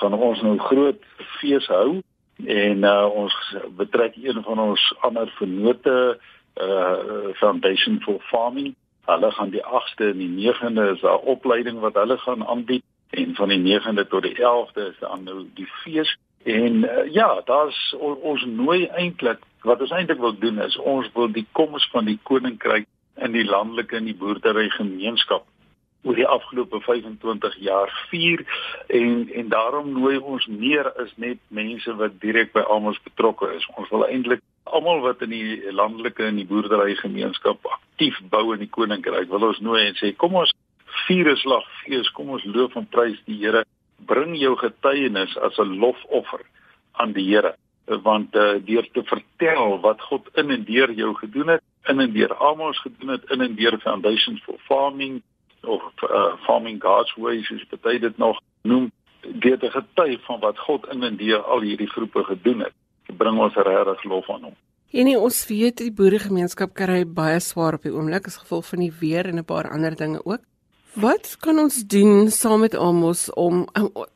Gaan 0.00 0.14
ons 0.14 0.42
nou 0.42 0.56
groot 0.58 1.02
fees 1.38 1.66
hou 1.72 2.00
en 2.44 2.82
uh, 2.84 3.06
ons 3.08 3.36
betrek 3.78 4.16
een 4.20 4.42
van 4.44 4.58
ons 4.60 4.82
ander 5.06 5.30
vennote 5.38 6.18
uh 6.56 7.32
Foundation 7.36 8.00
for 8.00 8.20
Farming. 8.30 8.74
Hulle 9.04 9.30
gaan 9.30 9.50
die 9.52 9.64
8ste 9.64 10.10
en 10.12 10.20
die 10.20 10.30
9de 10.52 10.86
is 10.94 11.02
daar 11.04 11.24
opleiding 11.32 11.80
wat 11.80 11.98
hulle 12.00 12.16
gaan 12.18 12.46
aanbied 12.46 12.84
en 13.10 13.34
van 13.34 13.52
die 13.52 13.60
9de 13.60 14.06
tot 14.08 14.22
die 14.22 14.36
11de 14.40 14.88
is 14.90 14.98
dan 15.00 15.24
nou 15.24 15.44
die 15.54 15.68
fees. 15.82 16.16
En 16.44 16.82
uh, 16.84 17.12
ja, 17.12 17.40
daar's 17.44 17.94
on, 17.98 18.16
ons 18.16 18.44
nooi 18.44 18.86
eintlik 18.86 19.44
wat 19.68 19.80
ons 19.80 19.90
eintlik 19.90 20.20
wil 20.22 20.38
doen 20.38 20.60
is 20.62 20.76
ons 20.76 21.08
wil 21.14 21.28
die 21.32 21.46
koms 21.52 21.88
van 21.92 22.08
die 22.08 22.18
koninkryk 22.22 22.86
in 23.16 23.32
die 23.32 23.44
landelike 23.44 23.96
en 23.96 24.08
die 24.08 24.16
boerdery 24.16 24.68
gemeenskap 24.76 25.44
oor 26.06 26.14
die 26.14 26.26
afgelope 26.26 26.80
25 26.80 27.56
jaar 27.66 27.90
vier 28.10 28.42
en 28.86 29.26
en 29.40 29.48
daarom 29.48 29.92
nooi 29.92 30.16
ons 30.18 30.46
meer 30.46 30.88
as 31.02 31.10
net 31.16 31.40
mense 31.48 31.96
wat 32.00 32.20
direk 32.22 32.52
by 32.54 32.62
almal 32.62 32.96
betrokke 33.08 33.50
is. 33.56 33.66
Ons 33.74 33.90
wil 33.94 34.06
eintlik 34.06 34.44
almal 34.64 35.02
wat 35.02 35.22
in 35.26 35.34
die 35.34 35.72
landelike 35.72 36.24
en 36.26 36.38
die 36.38 36.46
boerdery 36.46 36.94
gemeenskap 37.02 37.66
aktief 37.78 38.20
bou 38.30 38.44
in 38.54 38.62
die 38.62 38.70
koninkryk 38.78 39.30
wil 39.32 39.50
ons 39.50 39.60
nooi 39.60 39.82
en 39.88 39.98
sê 39.98 40.12
kom 40.16 40.38
ons 40.42 40.54
vier 41.06 41.30
'n 41.32 41.36
slag 41.36 41.66
fees, 41.82 42.10
kom 42.10 42.30
ons 42.30 42.44
loof 42.44 42.76
en 42.76 42.86
prys 42.86 43.18
die 43.26 43.38
Here. 43.42 43.64
Bring 44.06 44.36
jou 44.36 44.56
getuienis 44.56 45.36
as 45.38 45.58
'n 45.58 45.78
lofoffer 45.82 46.42
aan 46.92 47.12
die 47.12 47.26
Here 47.30 47.54
want 47.86 48.34
uh, 48.34 48.58
deur 48.64 48.88
te 48.92 49.02
vertel 49.04 49.80
wat 49.80 50.00
God 50.00 50.28
in 50.34 50.50
en 50.50 50.64
deur 50.64 50.90
jou 50.92 51.14
gedoen 51.14 51.48
het, 51.48 51.62
in 51.86 52.00
en 52.00 52.12
deur 52.12 52.34
almal 52.34 52.72
gedoen 52.72 53.08
het, 53.14 53.30
in 53.30 53.40
en 53.40 53.54
deur 53.54 53.78
Foundations 53.78 54.42
for 54.42 54.58
Farming 54.66 55.22
of 55.66 55.82
uh, 56.02 56.36
Farming 56.46 56.82
God's 56.82 57.14
Ways 57.16 57.50
is 57.50 57.66
baie 57.80 57.98
dit 57.98 58.18
nog 58.18 58.40
noem 58.62 58.90
deur 59.20 59.58
te 59.58 59.70
getuig 59.70 60.24
van 60.24 60.40
wat 60.40 60.58
God 60.58 60.86
in 60.92 61.02
en 61.02 61.16
deur 61.16 61.42
al 61.42 61.60
hierdie 61.60 61.90
groepe 61.90 62.24
gedoen 62.24 62.60
het 62.66 62.74
bring 63.16 63.38
ons 63.38 63.54
regtig 63.54 64.04
lof 64.04 64.30
aan 64.30 64.48
hom. 64.50 64.56
En 64.96 65.04
nie, 65.04 65.16
ons 65.18 65.38
weet 65.46 65.78
die 65.82 65.92
boeregemeenskap 65.92 66.74
kry 66.74 67.04
baie 67.04 67.40
swaar 67.42 67.76
op 67.78 67.86
die 67.86 67.92
oomblik 67.94 68.28
as 68.30 68.38
gevolg 68.42 68.68
van 68.70 68.84
die 68.84 68.92
weer 69.00 69.26
en 69.26 69.38
'n 69.38 69.44
paar 69.44 69.70
ander 69.70 69.96
dinge 69.96 70.20
ook. 70.24 70.42
Wat 70.96 71.36
kan 71.44 71.58
ons 71.58 71.82
doen 71.84 72.30
saam 72.30 72.60
met 72.60 72.74
Amos 72.74 73.28
om 73.34 73.66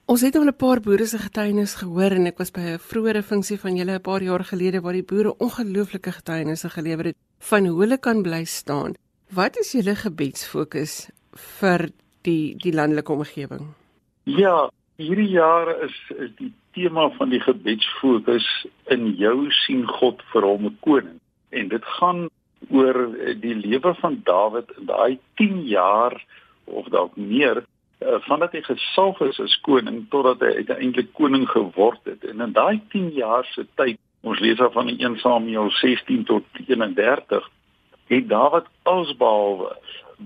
ons 0.07 0.21
het 0.21 0.37
al 0.37 0.49
'n 0.49 0.57
paar 0.57 0.81
boere 0.81 1.07
se 1.07 1.19
getuienis 1.19 1.75
gehoor 1.75 2.11
en 2.17 2.27
ek 2.27 2.39
was 2.39 2.51
by 2.51 2.61
'n 2.61 2.79
vroeëre 2.79 3.23
funksie 3.23 3.61
van 3.61 3.77
julle 3.77 3.99
'n 3.99 4.01
paar 4.01 4.23
jaar 4.23 4.45
gelede 4.45 4.81
waar 4.81 4.93
die 4.93 5.03
boere 5.03 5.37
ongelooflike 5.39 6.13
getuienisse 6.13 6.71
gelewer 6.71 7.05
het 7.05 7.17
van 7.39 7.67
hoe 7.67 7.81
hulle 7.81 7.99
kan 7.99 8.23
bly 8.23 8.45
staan. 8.45 8.95
Wat 9.29 9.59
is 9.59 9.73
julle 9.73 9.95
gebedsfokus 9.95 11.11
vir 11.61 11.89
die 12.27 12.57
die 12.61 12.73
landelike 12.73 13.13
omgewing? 13.13 13.75
Ja, 14.25 14.71
hierdie 14.97 15.31
jare 15.31 15.77
is 15.87 15.97
is 16.17 16.31
die 16.39 16.53
tema 16.77 17.09
van 17.17 17.31
die 17.31 17.41
gebedsfokus 17.41 18.47
in 18.95 19.15
jou 19.19 19.51
sien 19.65 19.87
God 19.99 20.23
vir 20.33 20.47
hom 20.47 20.67
'n 20.67 20.79
koning 20.87 21.19
en 21.51 21.69
dit 21.69 21.85
gaan 21.99 22.29
oor 22.69 22.99
die 23.41 23.55
lewe 23.55 23.95
van 23.95 24.21
Dawid 24.25 24.71
in 24.79 24.87
daai 24.87 25.19
10 25.37 25.63
jaar 25.67 26.15
of 26.65 26.89
dalk 26.89 27.17
meer 27.17 27.65
uh, 27.65 28.19
vandat 28.29 28.53
hy 28.53 28.63
gesalf 28.63 29.21
is 29.21 29.41
as 29.41 29.57
koning 29.67 30.05
totdat 30.11 30.41
hy 30.41 30.53
uiteindelik 30.61 31.13
koning 31.19 31.49
geword 31.49 32.01
het 32.05 32.25
en 32.25 32.41
in 32.41 32.53
daai 32.53 32.81
10 32.93 33.11
jaar 33.17 33.49
se 33.55 33.67
tyd 33.81 33.99
ons 34.23 34.41
lees 34.41 34.61
af 34.61 34.73
van 34.73 34.89
1 34.89 35.19
Samuel 35.25 35.71
16 35.81 36.25
tot 36.25 36.45
31 36.69 37.51
het 38.11 38.29
Dawid 38.29 38.67
alsbehalwe 38.83 39.77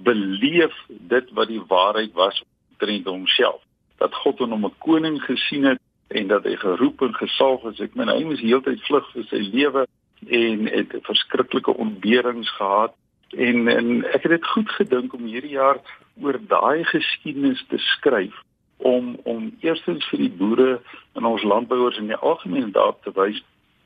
beleef 0.02 0.74
dit 0.88 1.30
wat 1.30 1.48
die 1.48 1.62
waarheid 1.68 2.12
was 2.12 2.42
omtrent 2.70 3.06
homself 3.06 3.62
dat 3.98 4.14
God 4.14 4.38
hom 4.38 4.64
'n 4.64 4.78
koning 4.78 5.22
gesien 5.22 5.64
het 5.64 5.80
en 6.08 6.26
dat 6.26 6.44
hy 6.44 6.56
geroep 6.56 7.02
en 7.02 7.14
gesalf 7.14 7.64
is. 7.64 7.80
Ek 7.80 7.94
meen 7.94 8.08
hy 8.08 8.24
moes 8.24 8.40
heeltyd 8.40 8.82
vlug 8.82 9.06
vir 9.12 9.24
sy 9.30 9.40
lewe 9.52 9.86
en 10.28 10.66
het 10.66 10.96
verskriklike 11.02 11.76
ontberings 11.76 12.50
gehad 12.56 12.94
en 13.36 13.68
en 13.68 14.04
ek 14.04 14.22
het 14.22 14.30
dit 14.30 14.46
goed 14.46 14.70
gedink 14.70 15.14
om 15.14 15.24
hierdie 15.26 15.56
jaar 15.56 15.80
oor 16.22 16.38
daai 16.48 16.84
geskiedenis 16.84 17.64
te 17.68 17.78
skryf 17.78 18.34
om 18.76 19.16
om 19.22 19.50
eerstens 19.60 20.04
vir 20.10 20.18
die 20.18 20.30
boere 20.30 20.80
en 21.14 21.24
ons 21.24 21.42
landbouers 21.42 21.98
in 21.98 22.06
die 22.12 22.22
algemeen 22.30 22.70
daarop 22.72 23.02
te 23.02 23.12
wys 23.14 23.42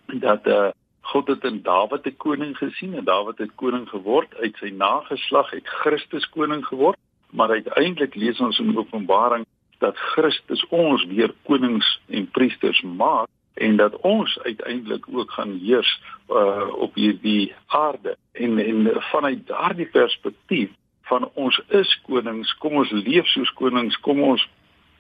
dat 0.06 0.46
uh, 0.46 0.70
God 1.08 1.26
het 1.26 1.44
in 1.44 1.62
Dawid 1.62 2.06
'n 2.06 2.16
koning 2.16 2.56
gesien 2.56 2.94
en 2.94 3.04
Dawid 3.04 3.38
het 3.38 3.54
koning 3.54 3.88
geword. 3.88 4.34
Uit 4.36 4.56
sy 4.56 4.68
nageslag 4.68 5.50
het 5.50 5.66
Christus 5.66 6.28
koning 6.28 6.66
geword. 6.66 6.98
Maar 7.30 7.50
uiteindelik 7.50 8.14
lees 8.14 8.40
ons 8.40 8.58
in 8.58 8.76
Openbaring 8.78 9.46
dat 9.78 9.96
Christus 9.96 10.66
ons 10.68 11.04
weer 11.04 11.32
konings 11.42 12.00
en 12.06 12.30
priesters 12.30 12.80
maak 12.82 13.28
en 13.54 13.76
dat 13.76 13.96
ons 13.96 14.38
uiteindelik 14.42 15.04
ook 15.12 15.30
gaan 15.30 15.58
heers 15.62 16.02
uh, 16.28 16.68
op 16.74 16.94
hierdie 16.94 17.54
aarde. 17.66 18.16
En 18.32 18.58
en 18.58 19.02
vanuit 19.10 19.46
daardie 19.46 19.86
perspektief 19.86 20.70
van 21.02 21.30
ons 21.34 21.62
is 21.68 22.00
konings 22.06 22.54
kom 22.58 22.72
ons 22.72 22.90
leef 22.90 23.26
soos 23.26 23.52
konings 23.52 23.96
kom 24.00 24.22
ons 24.22 24.48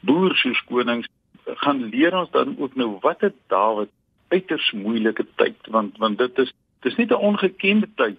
boer 0.00 0.34
soos 0.36 0.64
konings 0.64 1.06
gaan 1.44 1.84
leer 1.92 2.16
ons 2.16 2.30
dan 2.30 2.56
ook 2.58 2.74
nou 2.74 2.96
wat 3.00 3.20
het 3.20 3.34
Dawid 3.46 3.88
uiters 4.28 4.72
moeilike 4.72 5.26
tyd 5.36 5.70
want 5.74 5.96
want 5.98 6.18
dit 6.18 6.38
is 6.38 6.52
dis 6.86 6.96
nie 6.96 7.06
'n 7.06 7.24
ongekende 7.30 7.88
tyd 7.94 8.18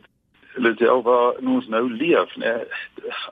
hulle 0.53 0.73
self 0.77 1.03
waar 1.03 1.37
ons 1.45 1.67
nou 1.67 1.85
leef 1.91 2.35
nê 2.41 2.53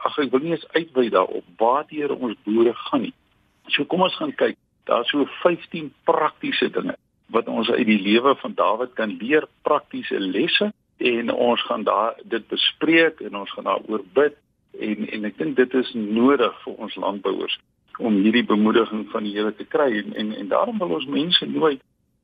ag 0.08 0.18
ek 0.24 0.32
wil 0.32 0.44
nie 0.44 0.56
eens 0.56 0.68
uitwy 0.76 1.10
daarop 1.10 1.46
waartoe 1.58 2.16
ons 2.16 2.38
boere 2.46 2.74
gaan 2.88 3.02
nie. 3.08 3.14
So 3.74 3.86
kom 3.86 4.02
ons 4.02 4.16
gaan 4.16 4.34
kyk. 4.36 4.58
Daar's 4.88 5.10
so 5.12 5.26
15 5.44 5.92
praktiese 6.08 6.70
dinge 6.72 6.96
wat 7.36 7.48
ons 7.52 7.70
uit 7.70 7.88
die 7.88 8.00
lewe 8.00 8.36
van 8.40 8.54
Dawid 8.56 8.94
kan 8.96 9.18
leer 9.20 9.48
praktiese 9.68 10.20
lesse 10.20 10.72
en 10.98 11.32
ons 11.32 11.64
gaan 11.68 11.84
daar 11.84 12.16
dit 12.24 12.48
bespreek 12.48 13.20
en 13.22 13.36
ons 13.36 13.52
gaan 13.52 13.68
daaroor 13.68 14.06
bid 14.14 14.38
en 14.80 15.10
en 15.10 15.28
ek 15.28 15.38
dink 15.38 15.58
dit 15.58 15.74
is 15.74 15.92
nodig 15.94 16.56
vir 16.64 16.80
ons 16.86 16.96
landbouers 16.96 17.60
om 17.98 18.16
hierdie 18.22 18.46
bemoediging 18.46 19.08
van 19.12 19.26
die 19.26 19.34
Here 19.36 19.52
te 19.56 19.66
kry 19.66 19.90
en 20.00 20.16
en, 20.16 20.34
en 20.34 20.48
daarom 20.48 20.80
wil 20.80 20.96
ons 21.02 21.10
mense 21.12 21.46
nooi 21.46 21.76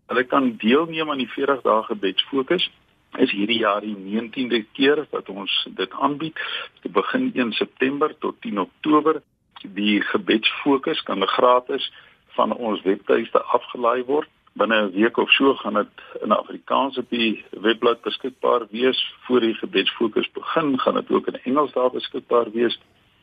hulle 0.07 0.23
kan 0.23 0.55
deelneem 0.57 1.09
aan 1.09 1.21
die 1.23 1.31
40 1.31 1.61
dae 1.61 1.83
gebedsfokus 1.83 2.69
is 3.17 3.31
hierdie 3.31 3.59
jaar 3.59 3.81
die 3.81 3.95
19de 3.95 4.63
keer 4.73 5.05
dat 5.11 5.29
ons 5.29 5.67
dit 5.75 5.91
aanbied. 5.91 6.39
Dit 6.81 6.91
begin 6.91 7.31
1 7.33 7.51
September 7.51 8.15
tot 8.17 8.41
10 8.41 8.59
Oktober. 8.59 9.21
Die 9.61 10.01
gebedsfokus 10.01 11.03
kan 11.03 11.27
gratis 11.27 11.91
van 12.35 12.55
ons 12.55 12.81
webtuiste 12.81 13.41
afgelaai 13.41 14.03
word. 14.03 14.29
Binne 14.53 14.81
'n 14.81 14.91
week 14.91 15.17
of 15.17 15.31
so 15.31 15.53
gaan 15.53 15.73
dit 15.73 16.21
in 16.21 16.31
Afrikaans 16.31 16.97
op 16.97 17.09
die 17.09 17.45
webblad 17.51 18.01
beskikbaar 18.01 18.67
wees. 18.69 19.15
Voor 19.25 19.39
die 19.39 19.53
gebedsfokus 19.53 20.31
begin, 20.31 20.79
gaan 20.79 20.93
dit 20.93 21.11
ook 21.11 21.27
in 21.27 21.39
Engels 21.43 21.73
daar 21.73 21.91
beskikbaar 21.91 22.51
wees. 22.51 22.79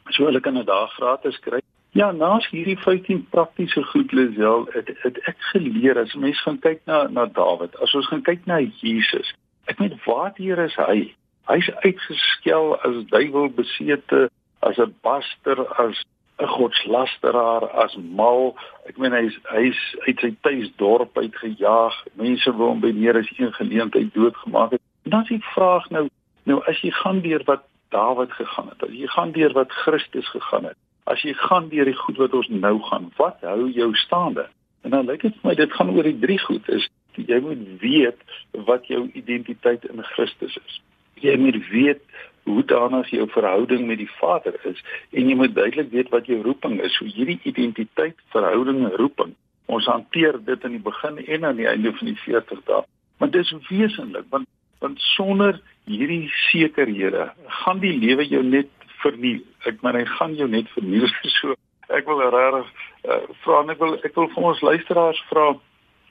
So 0.09 0.25
hulle 0.25 0.41
kan 0.41 0.55
dit 0.55 0.67
daar 0.67 0.89
gratis 0.89 1.39
kry. 1.45 1.61
Ja, 1.93 2.13
naas 2.13 2.47
hierdie 2.49 2.79
15 2.79 3.25
praktiese 3.31 3.83
goed 3.83 4.13
Lisel, 4.13 4.69
het, 4.73 4.91
het 5.03 5.17
ek 5.27 5.41
geleer 5.51 5.99
as 5.99 6.15
mense 6.15 6.43
gaan 6.47 6.61
kyk 6.63 6.85
na 6.87 7.09
na 7.11 7.27
Dawid, 7.27 7.75
as 7.83 7.95
ons 7.99 8.07
gaan 8.07 8.23
kyk 8.23 8.47
na 8.47 8.61
Jesus. 8.63 9.33
Ek 9.67 9.79
meen 9.83 9.99
waar 10.07 10.31
hier 10.37 10.59
is 10.63 10.77
hy? 10.79 11.11
Hy's 11.51 11.71
uitgeskel 11.83 12.77
as 12.87 13.03
duiwel 13.11 13.51
besete, 13.59 14.29
as 14.63 14.79
'n 14.79 14.95
baster, 15.03 15.67
as 15.83 15.99
'n 16.39 16.47
godslasteraar 16.47 17.67
as 17.85 17.97
mal. 17.97 18.55
Ek 18.87 18.99
meen 18.99 19.13
hy's 19.13 19.37
hy's 19.51 19.81
uit 20.07 20.21
sy 20.21 20.31
tuisdorp 20.47 21.19
uitgejaag. 21.19 21.97
Mense 22.15 22.55
wou 22.55 22.69
hom 22.71 22.81
by 22.81 22.93
neer 22.95 23.19
as 23.19 23.31
een 23.37 23.53
geleentheid 23.53 24.15
doodgemaak 24.15 24.71
het. 24.71 24.83
Dan 25.05 25.23
is 25.23 25.29
die 25.29 25.45
vraag 25.55 25.91
nou, 25.91 26.09
nou 26.45 26.63
as 26.71 26.81
jy 26.81 26.91
gaan 26.91 27.21
deur 27.21 27.43
wat 27.45 27.67
Dawid 27.91 28.33
gegaan 28.33 28.71
het, 28.71 28.83
as 28.87 28.95
jy 28.95 29.11
gaan 29.11 29.33
deur 29.35 29.53
wat 29.57 29.73
Christus 29.83 30.29
gegaan 30.31 30.71
het, 30.71 30.79
as 31.11 31.23
jy 31.27 31.35
gaan 31.35 31.69
deur 31.69 31.91
die 31.91 31.99
goed 31.99 32.19
wat 32.23 32.35
ons 32.39 32.49
nou 32.49 32.77
gaan, 32.87 33.11
wat 33.19 33.43
hou 33.43 33.69
jou 33.75 33.91
staande? 33.99 34.47
En 34.87 34.95
dan 34.95 35.07
lyk 35.11 35.27
dit 35.27 35.35
vir 35.41 35.51
my 35.51 35.55
dit 35.59 35.73
gaan 35.77 35.91
oor 35.93 36.07
die 36.07 36.19
drie 36.19 36.39
goed 36.39 36.69
is 36.73 36.89
jy 37.15 37.41
moet 37.41 37.63
weet 37.81 38.21
wat 38.67 38.87
jou 38.87 39.11
identiteit 39.13 39.85
in 39.85 40.03
Christus 40.15 40.57
is. 40.67 40.81
Jy 41.21 41.37
moet 41.37 41.59
weet 41.69 42.01
hoe 42.49 42.65
daarna 42.65 43.03
jou 43.11 43.27
verhouding 43.31 43.87
met 43.87 43.99
die 43.99 44.11
Vader 44.19 44.57
is 44.65 44.81
en 45.11 45.29
jy 45.29 45.37
moet 45.37 45.55
duidelik 45.55 45.91
weet 45.91 46.09
wat 46.15 46.27
jou 46.27 46.41
roeping 46.43 46.81
is. 46.81 46.97
So 46.97 47.05
hierdie 47.05 47.41
identiteit, 47.43 48.17
verhouding 48.35 48.85
en 48.85 48.97
roeping. 48.97 49.35
Ons 49.67 49.87
hanteer 49.87 50.39
dit 50.45 50.65
aan 50.65 50.79
die 50.79 50.83
begin 50.83 51.21
en 51.27 51.45
aan 51.45 51.61
die 51.61 51.69
einde 51.69 51.93
van 51.99 52.13
die 52.13 52.19
40 52.25 52.65
dae. 52.71 52.83
Maar 53.19 53.31
dis 53.31 53.53
wesentlik 53.69 54.27
want 54.31 54.49
want 54.81 55.01
sonder 55.17 55.61
hierdie 55.87 56.31
sekerhede 56.51 57.31
gaan 57.63 57.81
die 57.81 57.97
lewe 57.97 58.27
jou 58.29 58.43
net 58.43 58.71
verniel. 59.03 59.41
Ek 59.69 59.83
meen 59.83 59.97
hy 60.01 60.05
gaan 60.17 60.37
jou 60.37 60.49
net 60.49 60.69
verniel 60.77 61.09
so. 61.41 61.57
Ek 61.91 62.07
wil 62.07 62.23
regtig 62.23 62.69
uh, 63.05 63.25
vra 63.45 63.65
ek 63.73 63.81
wil 63.81 63.97
ek 63.99 64.15
wil 64.17 64.31
vir 64.35 64.53
ons 64.53 64.63
luisteraars 64.63 65.25
vra 65.33 65.49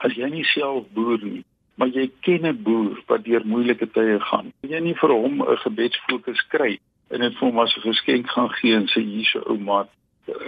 as 0.06 0.16
jy 0.16 0.28
nie 0.32 0.48
self 0.48 0.88
boer 0.96 1.22
nie 1.24 1.44
maar 1.80 1.88
jy 1.96 2.10
ken 2.26 2.46
'n 2.46 2.64
boer 2.64 3.00
wat 3.08 3.24
deur 3.24 3.46
moeilike 3.46 3.88
tye 3.96 4.20
gaan. 4.20 4.52
Jy 4.68 4.80
nie 4.84 4.96
vir 5.02 5.12
hom 5.16 5.42
'n 5.42 5.58
gebedsfokus 5.64 6.42
kry 6.52 6.80
en 7.10 7.20
dit 7.22 7.34
vir 7.38 7.48
hom 7.48 7.60
as 7.60 7.76
'n 7.78 7.88
geskenk 7.88 8.28
gaan 8.30 8.50
gee 8.60 8.76
en 8.76 8.88
sê 8.88 9.00
hierse 9.02 9.40
ouma 9.48 9.88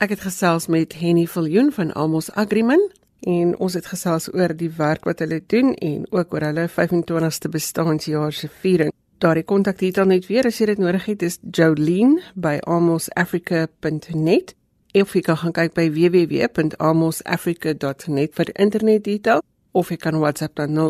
Ek 0.01 0.15
het 0.15 0.25
gesels 0.25 0.67
met 0.73 0.97
Henny 0.99 1.27
Viljoen 1.29 1.71
van 1.77 1.93
Amos 1.95 2.31
Agreement 2.41 2.87
en 3.29 3.53
ons 3.61 3.77
het 3.77 3.87
gesels 3.87 4.31
oor 4.33 4.55
die 4.57 4.71
werk 4.79 5.05
wat 5.09 5.21
hulle 5.21 5.43
doen 5.53 5.75
en 5.77 6.07
ook 6.11 6.35
oor 6.35 6.49
hulle 6.49 6.67
25ste 6.73 7.53
bestaanjaar 7.53 8.33
se 8.33 8.49
viering. 8.63 8.95
Daardie 9.21 9.45
kontakdetail 9.45 10.07
net 10.09 10.25
weer 10.31 10.47
as 10.49 10.57
jy 10.57 10.71
dit 10.71 10.79
nodig 10.81 11.05
het 11.11 11.21
is 11.27 11.35
Jolene 11.45 12.23
by 12.41 12.55
almosafrica.net 12.65 14.55
of 14.97 15.13
jy 15.13 15.21
kan 15.27 15.37
gaan 15.43 15.53
kyk 15.59 15.75
by 15.77 15.85
www.almosafrica.net 15.93 18.31
vir 18.39 18.49
internetdetail 18.65 19.45
of 19.77 19.93
jy 19.93 19.99
kan 20.01 20.17
WhatsApp 20.23 20.57
dan 20.57 20.73
0832334433. 20.73 20.81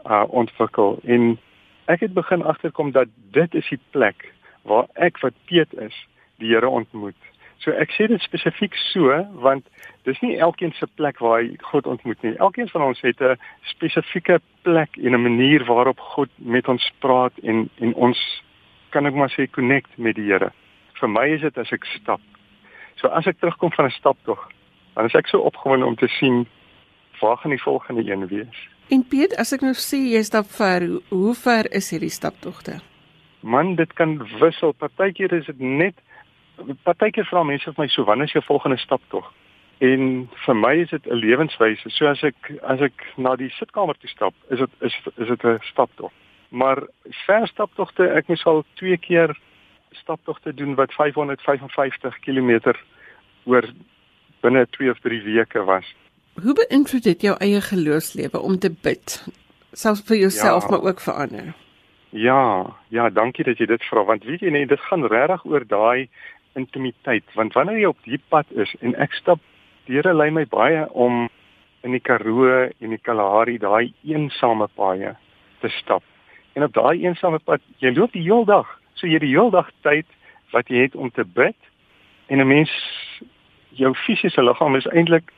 uh 0.06 0.24
ontwikkel 0.28 1.00
en 1.04 1.40
ek 1.86 2.00
het 2.00 2.14
begin 2.14 2.44
agterkom 2.44 2.92
dat 2.92 3.08
dit 3.32 3.54
is 3.54 3.70
die 3.70 3.82
plek 3.90 4.34
waar 4.62 4.88
ek 4.94 5.20
wat 5.20 5.34
Piet 5.46 5.74
is, 5.74 6.08
die 6.38 6.50
Here 6.54 6.70
ontmoet. 6.70 7.29
So 7.60 7.72
ek 7.72 7.92
sê 7.92 8.08
dit 8.08 8.22
spesifiek 8.24 8.76
so 8.88 9.12
want 9.44 9.66
dis 10.08 10.20
nie 10.24 10.38
elkeen 10.40 10.72
se 10.78 10.88
plek 10.96 11.20
waar 11.20 11.42
hy 11.42 11.58
God 11.72 11.88
ontmoet 11.92 12.22
nie. 12.24 12.38
Elkeen 12.40 12.70
van 12.72 12.82
ons 12.82 13.02
het 13.02 13.22
'n 13.22 13.36
spesifieke 13.74 14.40
plek 14.64 14.98
en 14.98 15.16
'n 15.16 15.22
manier 15.22 15.66
waarop 15.66 16.00
God 16.00 16.30
met 16.38 16.68
ons 16.68 16.92
praat 17.00 17.34
en 17.44 17.70
en 17.80 17.94
ons 17.94 18.20
kan 18.90 19.06
ek 19.06 19.14
maar 19.14 19.32
sê 19.32 19.50
connect 19.52 19.98
met 19.98 20.16
die 20.16 20.32
Here. 20.32 20.52
Vir 21.00 21.10
my 21.10 21.28
is 21.28 21.42
dit 21.42 21.58
as 21.58 21.72
ek 21.72 21.86
stap. 21.86 22.22
So 22.96 23.08
as 23.08 23.28
ek 23.28 23.40
terugkom 23.40 23.72
van 23.72 23.86
'n 23.86 23.92
staptog, 23.92 24.52
dan 24.96 25.06
is 25.06 25.16
ek 25.16 25.28
so 25.28 25.40
opgewonde 25.40 25.86
om 25.86 25.96
te 25.96 26.08
sien 26.08 26.48
waar 27.22 27.38
gaan 27.38 27.52
die 27.52 27.62
volgende 27.62 28.12
een 28.12 28.28
wees. 28.28 28.68
En 28.90 29.04
Piet, 29.08 29.36
as 29.38 29.54
ek 29.54 29.62
nou 29.62 29.74
sê 29.74 29.98
jy 29.98 30.22
stap 30.24 30.46
ver, 30.46 30.82
hoe, 31.10 31.36
ver 31.36 31.68
is 31.72 31.92
hierdie 31.94 32.10
staptogte? 32.10 32.80
Man, 33.40 33.76
dit 33.76 33.94
kan 33.94 34.18
wissel. 34.40 34.74
Partykeer 34.74 35.34
is 35.34 35.46
dit 35.46 35.60
net 35.60 35.94
partykeer 36.84 37.26
vra 37.26 37.44
mense 37.44 37.72
vir 37.72 37.84
my 37.84 37.88
so 37.88 38.04
wanneer 38.04 38.28
is 38.28 38.34
jou 38.34 38.44
volgende 38.46 38.78
stap 38.78 39.02
tog? 39.10 39.28
En 39.80 40.30
vir 40.46 40.56
my 40.56 40.74
is 40.82 40.90
dit 40.90 41.06
'n 41.08 41.16
lewenswyse. 41.16 41.90
So 41.90 42.08
as 42.08 42.24
ek 42.24 42.52
as 42.64 42.82
ek 42.82 43.06
na 43.18 43.36
die 43.36 43.50
sitkamer 43.50 43.96
toe 44.00 44.10
stap, 44.10 44.34
is 44.50 44.60
dit 44.60 44.70
is 44.82 44.96
is 45.18 45.28
dit 45.28 45.44
'n 45.44 45.60
stap 45.62 45.90
tog. 45.96 46.12
Maar 46.50 46.88
ver 47.26 47.48
staptogte, 47.48 48.08
ek 48.08 48.28
moes 48.28 48.46
al 48.46 48.64
twee 48.74 48.98
keer 48.98 49.38
staptogte 49.92 50.54
doen 50.54 50.76
wat 50.76 50.94
555 50.94 52.20
km 52.20 52.74
oor 53.46 53.66
binne 54.42 54.68
2 54.70 54.90
of 54.90 55.00
3 55.00 55.22
weke 55.22 55.64
was. 55.64 55.96
Hoe 56.44 56.54
beïnvloed 56.54 57.04
dit 57.04 57.22
jou 57.22 57.36
eie 57.38 57.62
geloofslewe 57.62 58.40
om 58.40 58.60
te 58.60 58.72
bid? 58.72 59.18
Selfs 59.72 60.04
vir 60.08 60.18
jouself 60.18 60.64
ja. 60.64 60.70
maar 60.70 60.82
ook 60.82 61.00
vir 61.00 61.14
ander. 61.14 61.54
Ja, 62.10 62.76
ja, 62.88 63.10
dankie 63.10 63.46
dat 63.46 63.58
jy 63.58 63.68
dit 63.70 63.84
vra 63.86 64.04
want 64.04 64.24
weet 64.26 64.42
jy 64.42 64.50
nee, 64.50 64.66
dit 64.66 64.82
gaan 64.90 65.06
regtig 65.06 65.44
oor 65.46 65.66
daai 65.68 66.10
intimiteit 66.56 67.24
want 67.36 67.54
wanneer 67.54 67.78
jy 67.78 67.86
op 67.86 68.04
die 68.04 68.22
pad 68.30 68.46
is 68.52 68.76
en 68.82 68.96
ek 68.96 69.14
stap 69.14 69.40
die 69.90 69.98
Here 69.98 70.14
lei 70.14 70.30
my 70.30 70.46
baie 70.46 70.86
om 70.94 71.28
in 71.84 71.96
die 71.96 72.04
Karoo 72.04 72.68
en 72.68 72.94
die 72.94 73.02
Kalahari 73.02 73.58
daai 73.58 73.94
eensame 74.04 74.68
paaie 74.78 75.16
te 75.64 75.72
stap. 75.80 76.04
En 76.54 76.64
op 76.64 76.74
daai 76.76 77.02
eensame 77.06 77.40
pad, 77.40 77.64
jy 77.82 77.94
loop 77.96 78.14
die 78.14 78.26
hele 78.26 78.46
dag. 78.46 78.68
So 79.00 79.08
jy 79.08 79.22
die 79.24 79.32
hele 79.32 79.52
dag 79.56 79.70
tyd 79.88 80.08
wat 80.54 80.70
jy 80.70 80.86
het 80.88 80.96
om 80.96 81.12
te 81.12 81.26
bid 81.26 81.58
en 82.30 82.42
'n 82.42 82.48
mens 82.48 82.72
jou 83.80 83.94
fisiese 84.06 84.44
liggaam 84.44 84.76
is 84.76 84.88
eintlik 84.94 85.32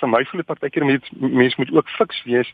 vir 0.00 0.08
my 0.08 0.24
voel 0.24 0.42
dit 0.42 0.46
partykeer 0.46 0.84
met 0.84 1.04
mens 1.20 1.56
moet 1.56 1.72
ook 1.72 1.88
fiks 1.88 2.22
wees 2.24 2.52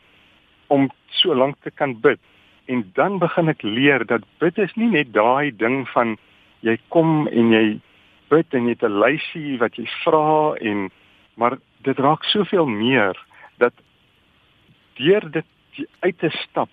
om 0.67 0.89
so 1.09 1.35
lank 1.35 1.55
te 1.61 1.71
kan 1.71 1.99
bid. 2.01 2.19
En 2.65 2.91
dan 2.93 3.19
begin 3.19 3.49
ek 3.49 3.61
leer 3.61 4.05
dat 4.05 4.21
bid 4.39 4.57
is 4.57 4.73
nie 4.75 4.89
net 4.89 5.13
daai 5.13 5.51
ding 5.55 5.87
van 5.89 6.17
jy 6.61 6.77
kom 6.89 7.27
en 7.27 7.51
jy 7.51 7.79
bid 8.29 8.53
en 8.53 8.65
jy 8.65 8.75
het 8.75 8.83
'n 8.83 8.99
lysie 8.99 9.57
wat 9.57 9.75
jy 9.75 9.85
vra 10.03 10.55
en 10.55 10.91
maar 11.35 11.57
dit 11.81 11.97
raak 11.99 12.23
soveel 12.23 12.65
meer 12.65 13.15
dat 13.57 13.73
deur 14.95 15.31
dit 15.31 15.45
uit 15.99 16.17
te 16.19 16.29
stap 16.29 16.69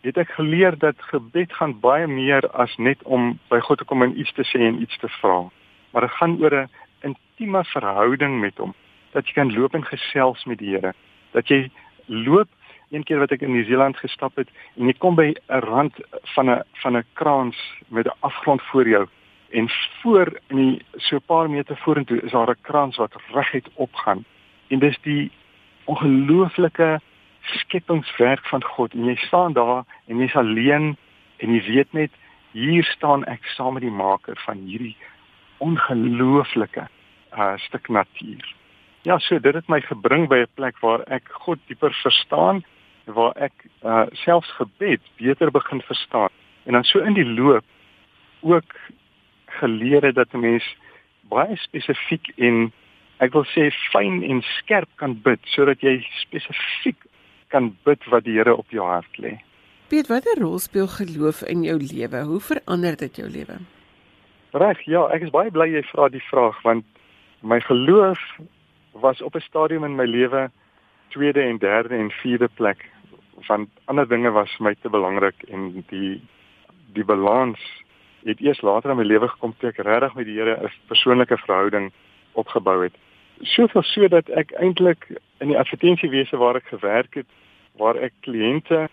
het 0.00 0.16
ek 0.16 0.32
geleer 0.36 0.76
dat 0.78 0.96
gebed 1.12 1.52
gaan 1.52 1.74
baie 1.80 2.06
meer 2.06 2.46
as 2.56 2.76
net 2.76 3.02
om 3.04 3.38
by 3.52 3.60
God 3.60 3.78
te 3.78 3.84
kom 3.84 4.02
en 4.02 4.16
iets 4.18 4.32
te 4.32 4.44
sê 4.48 4.62
en 4.64 4.80
iets 4.80 4.96
te 4.98 5.08
vra. 5.20 5.50
Maar 5.92 6.06
dit 6.08 6.16
gaan 6.18 6.38
oor 6.40 6.54
'n 6.54 6.70
intieme 7.00 7.64
verhouding 7.64 8.40
met 8.40 8.56
hom 8.58 8.74
dat 9.12 9.26
jy 9.26 9.32
kan 9.32 9.52
loop 9.52 9.74
en 9.74 9.84
gesels 9.84 10.44
met 10.44 10.58
die 10.58 10.70
Here 10.74 10.94
dat 11.32 11.48
jy 11.48 11.70
loop 12.06 12.48
een 12.90 13.04
keer 13.04 13.18
wat 13.18 13.32
ek 13.32 13.42
in 13.42 13.52
Nieu-Seeland 13.52 13.96
gestap 13.96 14.36
het 14.36 14.48
en 14.76 14.86
jy 14.86 14.94
kom 14.98 15.14
by 15.14 15.34
'n 15.48 15.60
rand 15.60 15.94
van 16.34 16.50
'n 16.50 16.62
van 16.82 16.96
'n 16.96 17.04
kraans 17.12 17.56
met 17.88 18.06
'n 18.06 18.18
afgrond 18.20 18.62
voor 18.62 18.88
jou 18.88 19.06
en 19.50 19.70
voor 20.02 20.40
in 20.48 20.56
die 20.56 20.82
so 20.96 21.16
'n 21.16 21.26
paar 21.26 21.50
meter 21.50 21.76
vorentoe 21.76 22.20
is 22.20 22.30
daar 22.30 22.50
'n 22.50 22.60
krans 22.60 22.96
wat 22.96 23.14
reguit 23.32 23.68
opgaan. 23.74 24.24
En 24.68 24.78
dis 24.78 24.98
die 25.02 25.30
ongelooflike 25.84 27.00
skepingswerk 27.40 28.46
van 28.46 28.64
God. 28.64 28.92
En 28.94 29.04
jy 29.04 29.16
staan 29.16 29.52
daar 29.52 29.84
en 30.06 30.18
jy's 30.18 30.36
alleen 30.36 30.96
en 31.36 31.54
jy 31.54 31.62
weet 31.72 31.92
net 31.92 32.10
hier 32.52 32.84
staan 32.84 33.24
ek 33.24 33.44
saam 33.44 33.72
met 33.72 33.82
die 33.82 33.90
maker 33.90 34.40
van 34.44 34.56
hierdie 34.56 34.96
ongelooflike 35.58 36.88
uh, 37.32 37.56
stuk 37.56 37.88
natuur. 37.88 38.54
Ja, 39.02 39.18
so 39.18 39.38
dit 39.40 39.54
het 39.54 39.68
my 39.68 39.80
gebring 39.80 40.28
by 40.28 40.42
'n 40.44 40.54
plek 40.54 40.78
waar 40.78 41.00
ek 41.06 41.28
God 41.28 41.58
dieper 41.66 41.94
verstaan 42.02 42.64
waar 43.04 43.32
ek 43.36 43.52
uh, 43.82 44.06
selfs 44.12 44.50
gebed 44.58 45.00
beter 45.16 45.50
begin 45.50 45.80
verstaan. 45.80 46.28
En 46.64 46.72
dan 46.72 46.84
so 46.84 46.98
in 46.98 47.14
die 47.14 47.26
loop 47.26 47.64
ook 48.40 48.74
geleer 49.60 50.06
het 50.08 50.16
dat 50.16 50.34
'n 50.34 50.40
mens 50.40 50.66
baie 51.30 51.56
spesifiek 51.56 52.32
en 52.36 52.72
ek 53.20 53.32
wil 53.32 53.44
sê 53.44 53.70
fyn 53.92 54.22
en 54.22 54.42
skerp 54.58 54.88
kan 54.96 55.14
bid 55.22 55.40
sodat 55.54 55.80
jy 55.84 56.00
spesifiek 56.24 56.96
kan 57.48 57.76
bid 57.84 58.04
wat 58.10 58.24
die 58.24 58.38
Here 58.38 58.56
op 58.56 58.70
jou 58.70 58.86
hart 58.86 59.18
lê. 59.18 59.38
Piet, 59.90 60.06
watter 60.06 60.38
rol 60.38 60.58
speel 60.58 60.86
geloof 60.86 61.42
in 61.42 61.64
jou 61.66 61.78
lewe? 61.78 62.22
Hoe 62.22 62.40
verander 62.40 62.96
dit 62.96 63.16
jou 63.16 63.28
lewe? 63.28 63.58
Reg, 64.52 64.80
ja, 64.86 65.06
ek 65.14 65.22
is 65.22 65.34
baie 65.34 65.50
bly 65.50 65.66
jy 65.70 65.82
vra 65.90 66.08
die 66.08 66.24
vraag 66.30 66.62
want 66.62 66.84
my 67.42 67.60
geloof 67.60 68.20
was 68.92 69.22
op 69.22 69.34
'n 69.34 69.40
stadium 69.40 69.84
in 69.84 69.96
my 69.96 70.06
lewe 70.06 70.50
tweede 71.08 71.42
en 71.42 71.58
derde 71.58 71.96
en 71.96 72.10
vierde 72.10 72.48
plek 72.54 72.86
want 73.46 73.68
ander 73.84 74.08
dinge 74.08 74.30
was 74.30 74.50
vir 74.56 74.64
my 74.64 74.74
te 74.82 74.88
belangrik 74.88 75.42
en 75.48 75.84
die 75.88 76.20
die 76.94 77.04
balans 77.04 77.60
het 78.24 78.40
eers 78.40 78.60
later 78.60 78.90
in 78.90 78.96
my 78.96 79.04
lewe 79.04 79.28
gekom 79.28 79.54
toe 79.58 79.70
ek 79.70 79.82
regtig 79.86 80.14
met 80.14 80.26
die 80.26 80.36
Here 80.38 80.56
'n 80.56 80.70
persoonlike 80.88 81.36
verhouding 81.36 81.92
opgebou 82.32 82.82
het. 82.82 82.94
Soveel 83.42 83.82
so 83.82 84.08
dat 84.08 84.28
ek 84.28 84.52
eintlik 84.52 85.06
in 85.40 85.48
die 85.48 85.58
advertensiewese 85.58 86.36
waar 86.36 86.56
ek 86.56 86.66
gewerk 86.68 87.14
het, 87.14 87.26
waar 87.76 87.96
ek 87.96 88.12
kliënte 88.20 88.88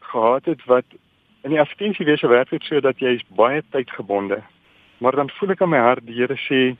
gehad 0.00 0.44
het 0.44 0.64
wat 0.64 0.84
in 1.42 1.50
die 1.50 1.60
advertensiewese 1.60 2.28
werk 2.28 2.50
het 2.50 2.62
sodat 2.62 2.98
jy 2.98 3.14
is 3.18 3.24
baie 3.28 3.62
tydgebonde. 3.70 4.42
Maar 4.98 5.16
dan 5.16 5.30
voel 5.30 5.54
ek 5.54 5.60
in 5.60 5.70
my 5.70 5.78
hart 5.78 6.06
die 6.06 6.14
Here 6.14 6.36
sê, 6.36 6.76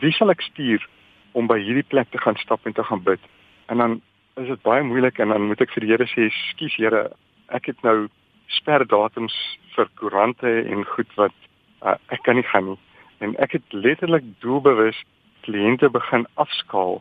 "Wie 0.00 0.12
sal 0.12 0.30
ek 0.30 0.40
stuur 0.40 0.86
om 1.32 1.46
by 1.46 1.58
hierdie 1.58 1.88
plek 1.88 2.10
te 2.10 2.18
gaan 2.18 2.36
stap 2.36 2.66
en 2.66 2.72
te 2.72 2.84
gaan 2.84 3.02
bid?" 3.02 3.20
En 3.68 3.78
dan 3.78 4.00
is 4.36 4.48
dit 4.48 4.62
baie 4.62 4.82
moeilik 4.82 5.18
en 5.18 5.28
dan 5.28 5.46
moet 5.46 5.60
ek 5.60 5.70
vir 5.70 5.80
die 5.80 5.90
Here 5.90 6.06
sê, 6.06 6.30
"Skus 6.30 6.76
Here, 6.76 7.10
ek 7.48 7.66
het 7.66 7.82
nou 7.82 8.08
sperdatums 8.46 9.34
vir 9.74 9.88
koerante 10.00 10.50
en 10.70 10.84
goed 10.84 11.10
wat 11.16 11.34
uh, 11.82 11.96
ek 12.08 12.22
kan 12.24 12.36
nie 12.36 12.46
gaan 12.52 12.72
nie. 12.72 12.78
En 13.20 13.36
ek 13.42 13.58
het 13.58 13.72
letterlik 13.72 14.24
doelbewus 14.44 14.98
kliënte 15.46 15.90
begin 15.92 16.26
afskaal 16.34 17.00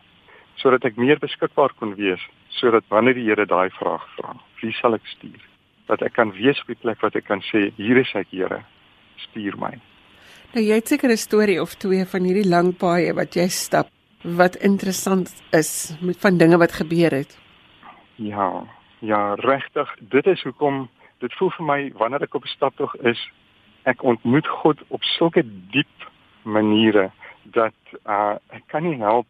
sodat 0.56 0.86
ek 0.88 0.98
meer 0.98 1.20
beskikbaar 1.20 1.74
kon 1.80 1.96
wees 2.00 2.22
sodat 2.56 2.86
wanneer 2.90 3.18
die 3.18 3.26
Here 3.28 3.46
daai 3.46 3.70
vraag 3.76 4.06
vra, 4.16 4.36
wie 4.62 4.72
sal 4.78 4.96
ek 4.96 5.04
stuur? 5.12 5.42
Dat 5.90 6.02
ek 6.06 6.16
kan 6.16 6.32
wees 6.38 6.62
op 6.64 6.72
die 6.72 6.80
plek 6.80 7.02
wat 7.04 7.18
ek 7.20 7.28
kan 7.28 7.44
sê 7.52 7.68
hier 7.76 8.00
is 8.00 8.14
ek 8.16 8.32
Here, 8.32 8.62
stuur 9.28 9.58
my. 9.60 9.74
Nou 10.56 10.64
jy 10.64 10.78
het 10.80 10.88
seker 10.88 11.12
'n 11.12 11.18
storie 11.18 11.62
of 11.62 11.76
twee 11.76 12.06
van 12.06 12.24
hierdie 12.24 12.48
lang 12.48 12.78
paaie 12.78 13.14
wat 13.14 13.36
jy 13.36 13.48
stap 13.50 13.90
wat 14.24 14.56
interessant 14.56 15.30
is 15.52 15.98
met 16.02 16.18
van 16.18 16.38
dinge 16.38 16.58
wat 16.58 16.72
gebeur 16.72 17.12
het. 17.12 17.38
Ja, 18.16 18.64
ja, 19.00 19.36
regtig, 19.36 19.90
dit 20.00 20.26
is 20.28 20.42
hoekom 20.44 20.90
dit 21.26 21.38
voel 21.40 21.52
vir 21.58 21.66
my 21.66 21.80
wanneer 22.02 22.26
ek 22.28 22.38
op 22.38 22.46
'n 22.46 22.56
staptog 22.58 22.96
is, 23.12 23.22
ek 23.84 24.04
ontmoet 24.04 24.48
God 24.48 24.82
op 24.88 25.04
sulke 25.04 25.44
diep 25.74 26.10
maniere 26.44 27.12
dat 27.44 27.78
uh, 28.06 28.36
ek 28.50 28.64
kan 28.74 28.84
nie 28.84 28.98
help 29.02 29.28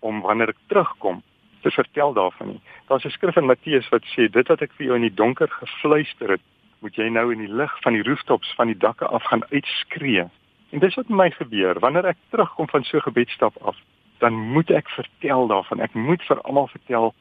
om 0.00 0.20
wanneer 0.24 0.52
ek 0.52 0.62
terugkom 0.72 1.22
te 1.60 1.70
vertel 1.70 2.12
daarvan 2.16 2.48
nie. 2.54 2.60
Daar's 2.88 3.04
'n 3.04 3.16
skrif 3.16 3.36
in 3.36 3.46
Matteus 3.46 3.88
wat 3.88 4.04
sê 4.16 4.28
dit 4.30 4.48
wat 4.48 4.62
ek 4.62 4.72
vir 4.76 4.86
jou 4.86 4.96
in 4.96 5.08
die 5.08 5.14
donker 5.14 5.48
gefluister 5.48 6.30
het, 6.30 6.44
moet 6.80 6.96
jy 6.96 7.08
nou 7.08 7.32
in 7.32 7.38
die 7.38 7.54
lig 7.54 7.72
van 7.82 7.92
die 7.92 8.02
rooftops 8.02 8.54
van 8.56 8.66
die 8.66 8.78
dakke 8.78 9.06
af 9.06 9.24
gaan 9.24 9.44
uitskree. 9.52 10.24
En 10.70 10.78
dis 10.78 10.94
wat 10.94 11.08
met 11.08 11.18
my 11.18 11.30
gebeur 11.30 11.78
wanneer 11.78 12.06
ek 12.06 12.16
terugkom 12.30 12.68
van 12.68 12.84
so 12.84 12.96
'n 12.96 13.08
gebedstap 13.08 13.56
af, 13.62 13.76
dan 14.18 14.32
moet 14.32 14.70
ek 14.70 14.88
vertel 14.88 15.46
daarvan. 15.46 15.80
Ek 15.80 15.94
moet 15.94 16.22
vir 16.22 16.40
almal 16.40 16.68
vertel, 16.68 17.14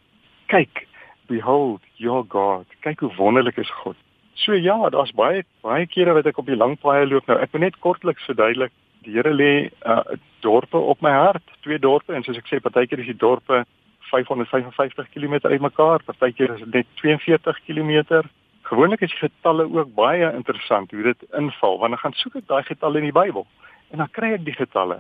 kyk, 0.45 0.87
behold 1.27 1.81
your 1.95 2.25
God. 2.27 2.65
Kyk 2.79 2.99
hoe 2.99 3.15
wonderlik 3.15 3.57
is 3.57 3.71
God. 3.71 3.95
So 4.39 4.55
ja, 4.55 4.77
daar's 4.89 5.11
baie 5.11 5.43
baie 5.65 5.87
kere 5.87 6.13
wat 6.15 6.27
ek 6.29 6.37
op 6.39 6.47
die 6.47 6.57
lang 6.57 6.77
paaie 6.79 7.07
loop 7.07 7.27
nou. 7.27 7.35
Ek 7.43 7.51
wil 7.51 7.65
net 7.65 7.79
kortliks 7.83 8.23
verduidelik. 8.29 8.71
Die 9.03 9.15
Here 9.15 9.31
lê 9.33 9.69
uh, 9.87 10.15
dorpe 10.43 10.79
op 10.79 11.01
my 11.03 11.11
hart, 11.11 11.43
twee 11.63 11.79
dorpe 11.79 12.15
en 12.15 12.23
soos 12.23 12.39
ek 12.39 12.47
sê, 12.47 12.59
partykeer 12.63 13.03
is 13.03 13.11
die 13.11 13.19
dorpe 13.19 13.63
555 14.09 15.11
km 15.13 15.35
uitmekaar, 15.45 16.03
partykeer 16.07 16.55
is 16.55 16.63
dit 16.65 16.79
net 16.79 16.87
42 17.01 17.59
km. 17.67 18.23
Gewoonlik 18.69 19.03
is 19.07 19.15
getalle 19.19 19.67
ook 19.67 19.93
baie 19.95 20.31
interessant 20.35 20.91
hoe 20.91 21.03
dit 21.11 21.27
inval 21.37 21.79
want 21.81 21.95
dan 21.95 22.03
gaan 22.03 22.17
soek 22.21 22.39
ek 22.41 22.47
daai 22.47 22.63
getalle 22.67 23.03
in 23.03 23.09
die 23.09 23.15
Bybel 23.15 23.47
en 23.91 24.03
dan 24.03 24.11
kry 24.15 24.33
ek 24.37 24.45
die 24.47 24.55
getalle. 24.55 24.99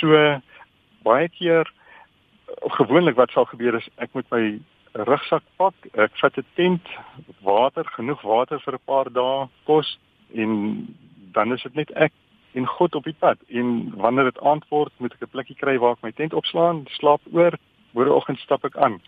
So 0.00 0.18
baie 1.06 1.28
keer 1.28 1.68
of 2.64 2.72
gewoonlik 2.78 3.18
wat 3.20 3.34
sal 3.34 3.46
gebeur 3.50 3.78
is 3.78 3.88
ek 4.02 4.14
moet 4.16 4.30
my 4.34 4.44
rugsak 4.94 5.42
pak, 5.56 5.74
ek 5.92 6.14
vat 6.20 6.36
'n 6.38 6.46
tent, 6.54 6.86
water, 7.42 7.84
genoeg 7.84 8.22
water 8.22 8.60
vir 8.60 8.74
'n 8.74 8.86
paar 8.86 9.10
dae, 9.12 9.48
kos 9.64 9.98
en 10.34 10.86
dan 11.32 11.52
is 11.52 11.62
dit 11.62 11.74
net 11.74 11.90
ek 11.90 12.12
en 12.54 12.66
God 12.66 12.94
op 12.94 13.04
die 13.04 13.16
pad 13.18 13.38
en 13.48 13.90
wanneer 13.96 14.24
dit 14.24 14.40
aand 14.40 14.64
word 14.70 14.92
moet 14.98 15.12
ek 15.12 15.22
'n 15.22 15.34
plekkie 15.34 15.56
kry 15.56 15.78
waar 15.78 15.92
ek 15.92 16.02
my 16.02 16.12
tent 16.12 16.34
opslaan, 16.34 16.86
slaap 16.90 17.20
oor, 17.32 17.58
môreoggend 17.92 18.38
stap 18.38 18.64
ek 18.64 18.76
aan. 18.76 19.00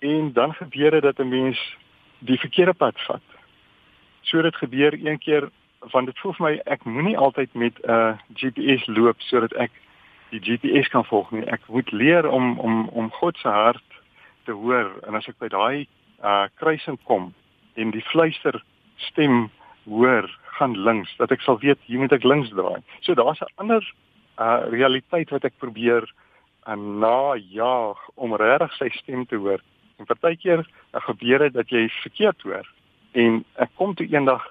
En 0.00 0.32
dan 0.32 0.54
gebeur 0.54 0.90
dit 0.90 1.02
dat 1.02 1.18
'n 1.18 1.28
mens 1.28 1.58
die 2.18 2.38
verkeerde 2.38 2.74
pad 2.74 2.94
vat. 3.06 3.22
So 4.22 4.42
dit 4.42 4.56
gebeur 4.56 4.94
een 4.94 5.18
keer 5.18 5.50
want 5.90 6.06
dit 6.06 6.18
voel 6.18 6.32
vir 6.32 6.46
my 6.46 6.60
ek 6.66 6.84
moenie 6.84 7.18
altyd 7.18 7.54
met 7.54 7.74
'n 7.82 7.90
uh, 7.90 8.18
GPS 8.34 8.86
loop 8.86 9.20
sodat 9.20 9.52
ek 9.52 9.70
die 10.30 10.40
GPS 10.40 10.88
kan 10.88 11.04
volg 11.04 11.30
nie. 11.30 11.44
Ek 11.44 11.60
moet 11.68 11.92
leer 11.92 12.30
om 12.30 12.58
om 12.58 12.88
om 12.88 13.10
God 13.10 13.36
se 13.36 13.48
hart 13.48 13.91
te 14.44 14.52
hoor 14.52 14.92
en 15.06 15.14
as 15.14 15.28
ek 15.28 15.38
by 15.38 15.48
daai 15.48 15.86
uh 16.22 16.46
kruising 16.60 16.98
kom 17.04 17.32
en 17.74 17.90
die 17.90 18.04
fluister 18.12 18.62
stem 18.96 19.50
hoor 19.84 20.28
gaan 20.58 20.76
links 20.76 21.14
dat 21.18 21.32
ek 21.34 21.42
sal 21.42 21.58
weet 21.58 21.80
hier 21.88 21.98
moet 21.98 22.12
ek 22.12 22.24
links 22.24 22.52
draai. 22.54 22.82
So 23.00 23.14
daar's 23.14 23.40
'n 23.40 23.54
ander 23.56 23.82
uh 24.38 24.60
realiteit 24.70 25.30
wat 25.30 25.44
ek 25.44 25.58
probeer 25.58 26.06
en 26.66 26.98
na 26.98 27.34
ja 27.34 27.94
om 28.14 28.36
regtig 28.36 28.72
sy 28.78 28.88
stem 28.94 29.26
te 29.26 29.36
hoor. 29.36 29.60
En 29.98 30.06
partykeer 30.06 30.66
dan 30.90 31.02
gebeur 31.02 31.38
dit 31.38 31.54
dat 31.54 31.68
jy 31.70 31.88
verkeerd 32.02 32.42
hoor. 32.42 32.66
En 33.12 33.44
ek 33.54 33.70
kom 33.76 33.94
toe 33.94 34.06
eendag 34.06 34.44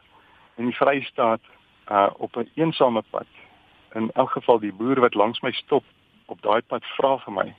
in 0.57 0.65
die 0.65 0.75
Vrystaat 0.75 1.41
uh 1.91 2.09
op 2.17 2.35
'n 2.35 2.39
een 2.39 2.51
eensame 2.55 3.03
pad. 3.09 3.27
In 3.93 4.11
elk 4.13 4.31
geval 4.31 4.59
die 4.59 4.73
boer 4.73 4.99
wat 4.99 5.15
langs 5.15 5.41
my 5.41 5.51
stop 5.51 5.83
op 6.25 6.41
daai 6.41 6.61
pad 6.61 6.83
vra 6.97 7.17
vir 7.17 7.33
my: 7.33 7.53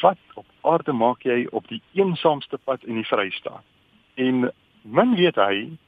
"Wat 0.00 0.18
op 0.34 0.46
aarde 0.60 0.92
maak 0.92 1.22
jy 1.22 1.46
op 1.50 1.68
die 1.68 1.82
eensaamste 1.94 2.58
pad 2.64 2.84
in 2.84 2.94
die 2.94 3.06
Vrystaat?" 3.06 3.64
En 4.14 4.52
min 4.82 5.14
weet 5.14 5.36
hy 5.36 5.78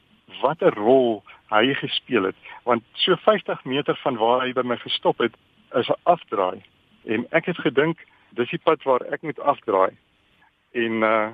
watter 0.41 0.75
rol 0.75 1.23
hy 1.49 1.75
gespeel 1.75 2.29
het, 2.29 2.37
want 2.65 2.83
so 2.93 3.17
50 3.17 3.65
meter 3.65 3.97
van 4.03 4.17
waar 4.17 4.45
hy 4.45 4.53
by 4.53 4.63
my 4.63 4.77
gestop 4.77 5.19
het, 5.19 5.33
is 5.75 5.89
'n 5.89 6.01
afdraai. 6.03 6.63
En 7.07 7.27
ek 7.31 7.47
het 7.47 7.59
gedink 7.59 8.05
dis 8.31 8.51
die 8.51 8.61
pad 8.65 8.83
waar 8.83 9.01
ek 9.13 9.23
moet 9.23 9.41
afdraai. 9.41 9.97
En 10.73 11.03
uh 11.03 11.31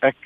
ek 0.00 0.16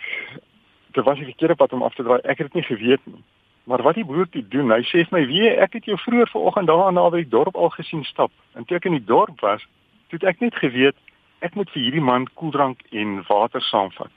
dit 0.92 1.04
was 1.04 1.18
'n 1.18 1.24
verkeerde 1.24 1.54
pad 1.54 1.72
om 1.72 1.82
af 1.82 1.94
te 1.94 2.02
draai. 2.02 2.20
Ek 2.20 2.38
het 2.38 2.52
dit 2.52 2.54
nie 2.54 2.76
geweet 2.76 3.06
nie. 3.06 3.22
Maar 3.64 3.82
wat 3.82 3.94
die 3.94 4.04
boer 4.04 4.28
toe 4.28 4.48
doen, 4.48 4.70
hy 4.70 4.82
sê 4.82 5.08
vir 5.08 5.18
my, 5.18 5.26
"Wie, 5.26 5.50
ek 5.50 5.72
het 5.72 5.84
jou 5.84 5.98
vroeër 5.98 6.28
vanoggend 6.28 6.66
daar 6.66 6.92
naby 6.92 7.16
die 7.16 7.28
dorp 7.28 7.56
al 7.56 7.70
gesien 7.70 8.04
stap." 8.04 8.30
En 8.54 8.64
toe 8.64 8.76
ek 8.76 8.84
in 8.84 8.92
die 8.92 9.04
dorp 9.04 9.40
was, 9.40 9.66
het 10.14 10.24
ek 10.24 10.40
net 10.40 10.54
geweet 10.54 10.96
ek 11.38 11.54
moet 11.54 11.70
vir 11.70 11.82
hierdie 11.82 12.04
man 12.04 12.28
koeldrank 12.34 12.82
en 12.90 13.24
water 13.28 13.62
saamvat. 13.62 14.10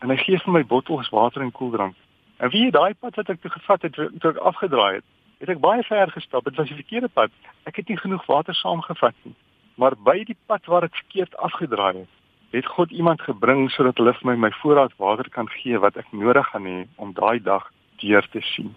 En 0.00 0.10
hy 0.10 0.16
gee 0.16 0.38
vir 0.38 0.52
my 0.52 0.64
bottels 0.64 1.10
water 1.10 1.42
en 1.42 1.52
koeldrank. 1.52 1.94
En 2.38 2.50
wie 2.50 2.70
daai 2.70 2.94
pad 2.94 3.14
wat 3.14 3.28
ek 3.28 3.42
toe 3.42 3.50
gevat 3.50 3.82
het, 3.82 3.94
toe 3.94 4.30
ek 4.30 4.40
afgedraai 4.50 4.94
het, 4.94 5.04
het 5.42 5.48
ek 5.48 5.60
baie 5.62 5.82
ver 5.82 6.10
gestap. 6.10 6.44
Dit 6.44 6.56
was 6.56 6.68
die 6.70 6.78
verkeerde 6.78 7.08
pad. 7.08 7.30
Ek 7.66 7.76
het 7.76 7.88
nie 7.88 7.98
genoeg 7.98 8.26
water 8.26 8.54
saamgevat 8.54 9.14
nie. 9.22 9.34
Maar 9.74 9.96
by 9.96 10.22
die 10.26 10.36
pad 10.46 10.66
waar 10.70 10.86
ek 10.86 10.98
verkeerd 11.04 11.36
afgedraai 11.36 12.02
het, 12.02 12.10
het 12.52 12.66
God 12.66 12.90
iemand 12.90 13.22
gebring 13.24 13.70
sodat 13.72 13.96
hulle 13.96 14.12
vir 14.18 14.28
my 14.28 14.34
my 14.46 14.50
voorraad 14.60 14.92
water 15.00 15.28
kan 15.32 15.48
gee 15.48 15.78
wat 15.80 15.96
ek 15.96 16.10
nodig 16.12 16.46
gaan 16.52 16.66
hê 16.68 16.80
om 16.96 17.14
daai 17.16 17.40
dag 17.40 17.70
deur 18.02 18.26
te 18.32 18.42
sien. 18.52 18.74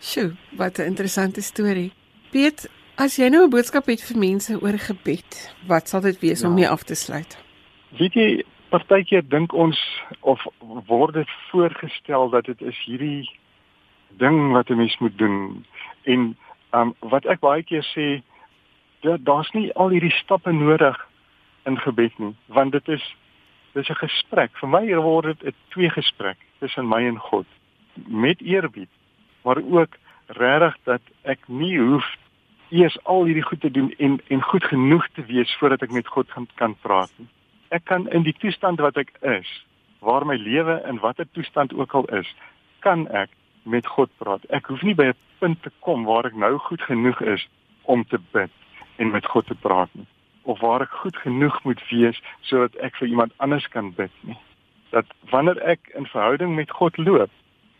Sjoe, 0.00 0.34
wat 0.56 0.78
'n 0.78 0.90
interessante 0.92 1.42
storie. 1.42 1.92
Piet, 2.30 2.68
as 2.98 3.14
jy 3.16 3.28
nou 3.30 3.44
'n 3.46 3.50
boodskap 3.50 3.86
het 3.86 4.02
vir 4.02 4.18
mense 4.18 4.52
oor 4.60 4.78
gebed, 4.78 5.54
wat 5.66 5.88
sal 5.88 6.00
dit 6.00 6.18
wees 6.20 6.40
ja. 6.42 6.48
om 6.48 6.54
mee 6.54 6.68
af 6.68 6.82
te 6.82 6.94
sluit? 6.94 7.38
Weet 7.98 8.14
jy, 8.14 8.44
partykeer 8.70 9.22
dink 9.28 9.52
ons 9.52 9.78
of 10.20 10.42
word 10.86 11.14
dit 11.14 11.30
voorgestel 11.50 12.30
dat 12.30 12.44
dit 12.44 12.60
is 12.60 12.78
hierdie 12.84 13.30
ding 14.18 14.52
wat 14.52 14.70
'n 14.70 14.76
mens 14.76 14.98
moet 14.98 15.18
doen 15.18 15.64
en 16.02 16.36
um, 16.72 16.94
wat 16.98 17.24
ek 17.24 17.40
baie 17.40 17.62
keer 17.62 17.86
sê, 17.94 18.22
daar's 19.00 19.50
nie 19.52 19.72
al 19.74 19.88
hierdie 19.88 20.18
stappe 20.18 20.52
nodig 20.52 20.98
in 21.64 21.78
gebed 21.78 22.18
nie, 22.18 22.34
want 22.46 22.72
dit 22.72 22.88
is 22.88 23.14
dis 23.74 23.88
'n 23.88 23.94
gesprek. 23.94 24.50
Vir 24.58 24.68
my 24.68 24.94
word 24.96 25.24
dit 25.24 25.42
'n 25.44 25.54
twee 25.68 25.90
gesprek 25.90 26.36
tussen 26.58 26.88
my 26.88 27.06
en 27.06 27.18
God 27.18 27.46
met 28.06 28.40
eerbied, 28.40 28.90
maar 29.44 29.62
ook 29.62 29.94
regtig 30.26 30.76
dat 30.84 31.02
ek 31.22 31.38
nie 31.48 31.78
hoef 31.78 32.16
eers 32.70 32.98
al 33.04 33.24
hierdie 33.24 33.46
goed 33.46 33.60
te 33.60 33.70
doen 33.70 33.92
en 33.98 34.20
en 34.28 34.42
goed 34.42 34.64
genoeg 34.64 35.08
te 35.14 35.24
wees 35.28 35.54
voordat 35.60 35.82
ek 35.82 35.94
met 35.96 36.08
God 36.08 36.28
kan 36.34 36.48
kan 36.54 36.76
praat 36.82 37.12
nie. 37.16 37.28
Ek 37.68 37.84
kan 37.84 38.08
in 38.08 38.22
die 38.22 38.36
toestand 38.38 38.80
wat 38.80 38.96
ek 38.96 39.12
is, 39.20 39.48
waar 40.00 40.26
my 40.26 40.36
lewe 40.36 40.80
in 40.88 41.00
watter 41.04 41.28
toestand 41.32 41.74
ook 41.74 41.94
al 41.94 42.04
is, 42.20 42.28
kan 42.80 43.08
ek 43.08 43.30
met 43.62 43.86
God 43.86 44.10
praat. 44.18 44.44
Ek 44.48 44.66
hoef 44.72 44.82
nie 44.82 44.94
by 44.94 45.10
'n 45.12 45.18
punt 45.38 45.62
te 45.62 45.70
kom 45.80 46.04
waar 46.04 46.26
ek 46.26 46.34
nou 46.34 46.58
goed 46.58 46.82
genoeg 46.82 47.20
is 47.20 47.48
om 47.82 48.04
te 48.04 48.18
bid 48.32 48.50
en 48.96 49.10
met 49.10 49.26
God 49.26 49.46
te 49.46 49.54
praat 49.54 49.88
nie 49.92 50.06
of 50.48 50.60
waar 50.60 50.80
ek 50.80 50.94
goed 51.02 51.16
genoeg 51.16 51.56
moet 51.64 51.80
wees 51.90 52.20
sodat 52.48 52.76
ek 52.86 52.96
vir 52.96 53.08
iemand 53.12 53.32
anders 53.36 53.68
kan 53.68 53.92
bid 53.92 54.12
nie. 54.20 54.38
Dat 54.90 55.06
wanneer 55.30 55.60
ek 55.60 55.90
in 55.94 56.08
verhouding 56.08 56.54
met 56.56 56.72
God 56.72 56.96
loop, 56.96 57.30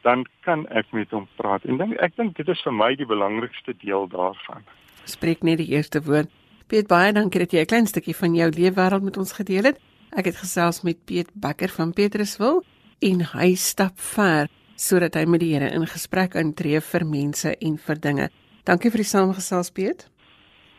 dan 0.09 0.25
kan 0.41 0.65
ek 0.81 0.89
met 0.97 1.11
hom 1.13 1.27
praat. 1.37 1.65
En 1.69 1.77
dink 1.81 1.97
ek 2.05 2.17
dink 2.17 2.37
dit 2.41 2.49
is 2.49 2.61
vir 2.65 2.75
my 2.75 2.91
die 2.97 3.09
belangrikste 3.09 3.75
deel 3.83 4.09
daarvan. 4.13 4.65
Spreek 5.05 5.45
net 5.45 5.61
die 5.61 5.69
eerste 5.75 6.01
woord. 6.07 6.33
Piet 6.69 6.89
baie 6.89 7.13
dankie 7.17 7.45
dat 7.45 7.53
jy 7.53 7.65
'n 7.65 7.73
klein 7.73 7.87
stukkie 7.87 8.17
van 8.17 8.35
jou 8.35 8.49
leefwêreld 8.51 9.05
met 9.05 9.17
ons 9.17 9.33
gedeel 9.33 9.65
het. 9.71 9.79
Ek 10.17 10.25
het 10.25 10.37
gesels 10.37 10.83
met 10.83 11.05
Piet 11.05 11.29
Bakker 11.35 11.69
van 11.69 11.93
Petruswil 11.93 12.65
en 13.01 13.21
hy 13.35 13.55
stap 13.55 14.01
ver 14.01 14.49
sodat 14.77 15.15
hy 15.15 15.25
met 15.25 15.41
die 15.41 15.53
Here 15.55 15.71
in 15.75 15.87
gesprek 15.87 16.35
intree 16.35 16.81
vir 16.81 17.05
mense 17.05 17.57
en 17.61 17.79
vir 17.79 18.01
dinge. 18.01 18.29
Dankie 18.65 18.91
vir 18.91 18.99
die 18.99 19.13
saamgesels 19.15 19.71
Piet. 19.71 20.09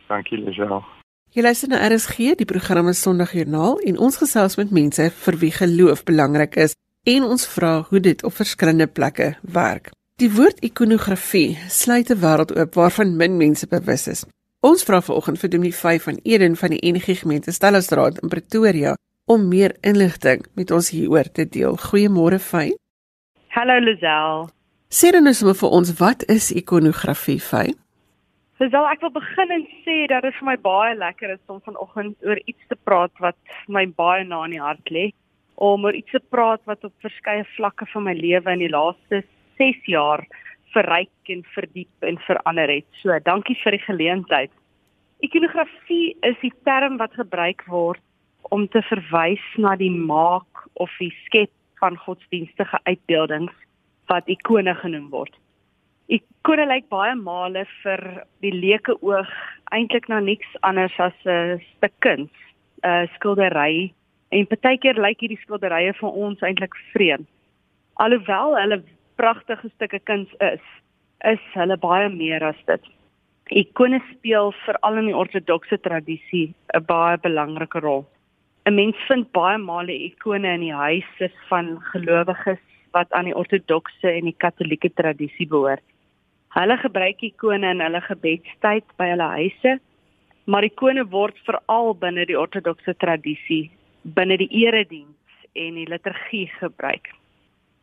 Dankie 0.08 0.38
Lisel. 0.38 0.84
Jy 1.32 1.42
luister 1.42 1.70
na 1.70 1.88
RSG, 1.88 2.36
die 2.38 2.46
program 2.46 2.88
is 2.88 3.02
Sondagjoernaal 3.02 3.80
en 3.80 3.98
ons 3.98 4.18
gesels 4.18 4.58
met 4.58 4.72
mense 4.72 5.12
vir 5.12 5.36
wie 5.38 5.52
geloof 5.52 6.04
belangrik 6.04 6.56
is 6.56 6.74
en 7.10 7.24
ons 7.24 7.48
vra 7.56 7.72
hoe 7.89 8.00
dit 8.00 8.24
op 8.24 8.34
verskillende 8.38 8.88
plekke 8.88 9.34
werk. 9.41 9.89
Die 10.22 10.30
woord 10.36 10.60
ikonografie 10.67 11.58
sluit 11.82 12.10
'n 12.12 12.22
wêreld 12.24 12.52
oop 12.60 12.74
waarvan 12.74 13.15
min 13.17 13.38
mense 13.38 13.67
bewus 13.67 14.08
is. 14.08 14.26
Ons 14.62 14.84
vra 14.84 15.02
vanoggend 15.02 15.39
vir 15.39 15.50
Dominee 15.50 15.74
5 15.74 16.04
van 16.04 16.19
Eden 16.24 16.56
van 16.56 16.69
die 16.69 16.91
NG 16.93 17.19
Gemeente 17.19 17.52
Stellenstraat 17.52 18.19
in 18.22 18.30
Pretoria 18.30 18.93
om 19.26 19.48
meer 19.48 19.76
inligting 19.82 20.45
met 20.54 20.72
ons 20.72 20.89
hieroor 20.89 21.32
te 21.32 21.50
deel. 21.50 21.78
Goeiemôre 21.78 22.39
Fyn. 22.39 22.74
Hallo 23.48 23.80
Lisel. 23.80 24.50
Sê 24.89 25.12
dan 25.12 25.24
nou 25.24 25.34
sommer 25.34 25.56
vir 25.56 25.69
ons 25.69 25.93
wat 25.93 26.26
is 26.28 26.52
ikonografie 26.52 27.41
Fyn? 27.41 27.74
Dis 28.60 28.74
al 28.74 28.91
ek 28.91 29.02
wil 29.02 29.12
begin 29.12 29.50
en 29.52 29.65
sê 29.86 30.08
dat 30.08 30.22
dit 30.22 30.34
vir 30.39 30.45
my 30.45 30.58
baie 30.58 30.95
lekker 30.95 31.30
is 31.30 31.43
om 31.48 31.62
vanoggend 31.62 32.15
oor 32.22 32.39
iets 32.45 32.63
te 32.67 32.76
praat 32.84 33.12
wat 33.19 33.38
my 33.67 33.88
baie 33.88 34.24
na 34.24 34.43
in 34.45 34.52
die 34.52 34.62
hart 34.62 34.89
lê. 34.89 35.12
Om 35.60 35.86
oor 35.86 35.95
iets 35.98 36.12
te 36.15 36.22
praat 36.32 36.63
wat 36.69 36.84
op 36.88 36.93
verskeie 37.04 37.43
vlakke 37.58 37.86
van 37.91 38.06
my 38.08 38.13
lewe 38.15 38.54
in 38.56 38.63
die 38.63 38.72
laaste 38.72 39.24
6 39.60 39.89
jaar 39.91 40.24
verryk 40.74 41.34
en 41.34 41.43
verdiep 41.56 42.08
en 42.08 42.19
verander 42.28 42.72
het. 42.72 42.88
So, 43.02 43.15
dankie 43.26 43.58
vir 43.63 43.76
die 43.76 43.84
geleentheid. 43.84 44.52
Ikonografie 45.26 46.15
is 46.24 46.38
die 46.39 46.54
term 46.63 46.95
wat 47.02 47.17
gebruik 47.19 47.65
word 47.67 48.04
om 48.56 48.67
te 48.72 48.82
verwys 48.88 49.43
na 49.58 49.76
die 49.76 49.91
maak 49.91 50.63
of 50.80 50.93
die 51.02 51.12
skep 51.26 51.52
van 51.82 52.00
godsdienstige 52.00 52.80
uitbeeldings 52.88 53.54
wat 54.12 54.32
ikone 54.32 54.74
genoem 54.80 55.10
word. 55.12 55.36
Ikone 56.10 56.65
lyk 56.69 56.88
baie 56.89 57.13
male 57.19 57.65
vir 57.84 58.02
die 58.43 58.54
leuke 58.56 58.95
oog 59.06 59.30
eintlik 59.76 60.08
na 60.10 60.19
niks 60.24 60.50
anders 60.65 60.95
as 60.98 61.13
'n 61.26 61.60
stuk 61.76 61.93
kuns, 62.00 62.32
'n 62.84 63.08
skildery 63.15 63.93
en 64.30 64.48
partykeer 64.50 65.00
lyk 65.02 65.24
hierdie 65.24 65.42
skilderye 65.42 65.94
vir 65.98 66.22
ons 66.26 66.46
eintlik 66.46 66.76
vreemd. 66.94 67.28
Alhoewel 68.04 68.56
hulle 68.60 68.80
pragtige 69.20 69.72
stukke 69.74 70.00
kuns 70.08 70.32
is, 70.46 70.63
is 71.28 71.42
hulle 71.58 71.78
baie 71.82 72.08
meer 72.13 72.46
as 72.46 72.60
dit. 72.70 72.86
Ikone 73.50 74.00
speel 74.12 74.54
veral 74.63 75.02
in 75.02 75.10
die 75.10 75.18
ortodokse 75.18 75.80
tradisie 75.82 76.54
'n 76.78 76.86
baie 76.86 77.18
belangrike 77.18 77.82
rol. 77.82 78.06
'n 78.65 78.76
Mens 78.76 78.96
vind 79.08 79.32
baie 79.34 79.58
male 79.58 79.96
ikone 80.10 80.54
in 80.54 80.62
die 80.62 80.80
huise 80.86 81.32
van 81.50 81.80
gelowiges 81.92 82.62
wat 82.94 83.12
aan 83.12 83.26
die 83.26 83.36
ortodokse 83.36 84.12
en 84.12 84.26
die 84.26 84.38
katolieke 84.46 84.89
tradisie 84.94 85.48
behoort. 85.48 85.84
Hulle 86.54 86.78
gebruik 86.78 87.24
ikone 87.24 87.72
in 87.72 87.82
hulle 87.82 88.02
gebedstyd 88.02 88.86
by 88.98 89.10
hulle 89.10 89.30
huise, 89.38 89.80
maar 90.46 90.63
ikone 90.63 91.06
word 91.10 91.38
veral 91.46 91.94
binne 91.94 92.26
die 92.26 92.39
ortodokse 92.39 92.94
tradisie 92.98 93.72
binne 94.02 94.38
die 94.38 94.50
erediens 94.66 95.48
en 95.54 95.74
die 95.80 95.88
liturgie 95.90 96.48
gebruik. 96.60 97.12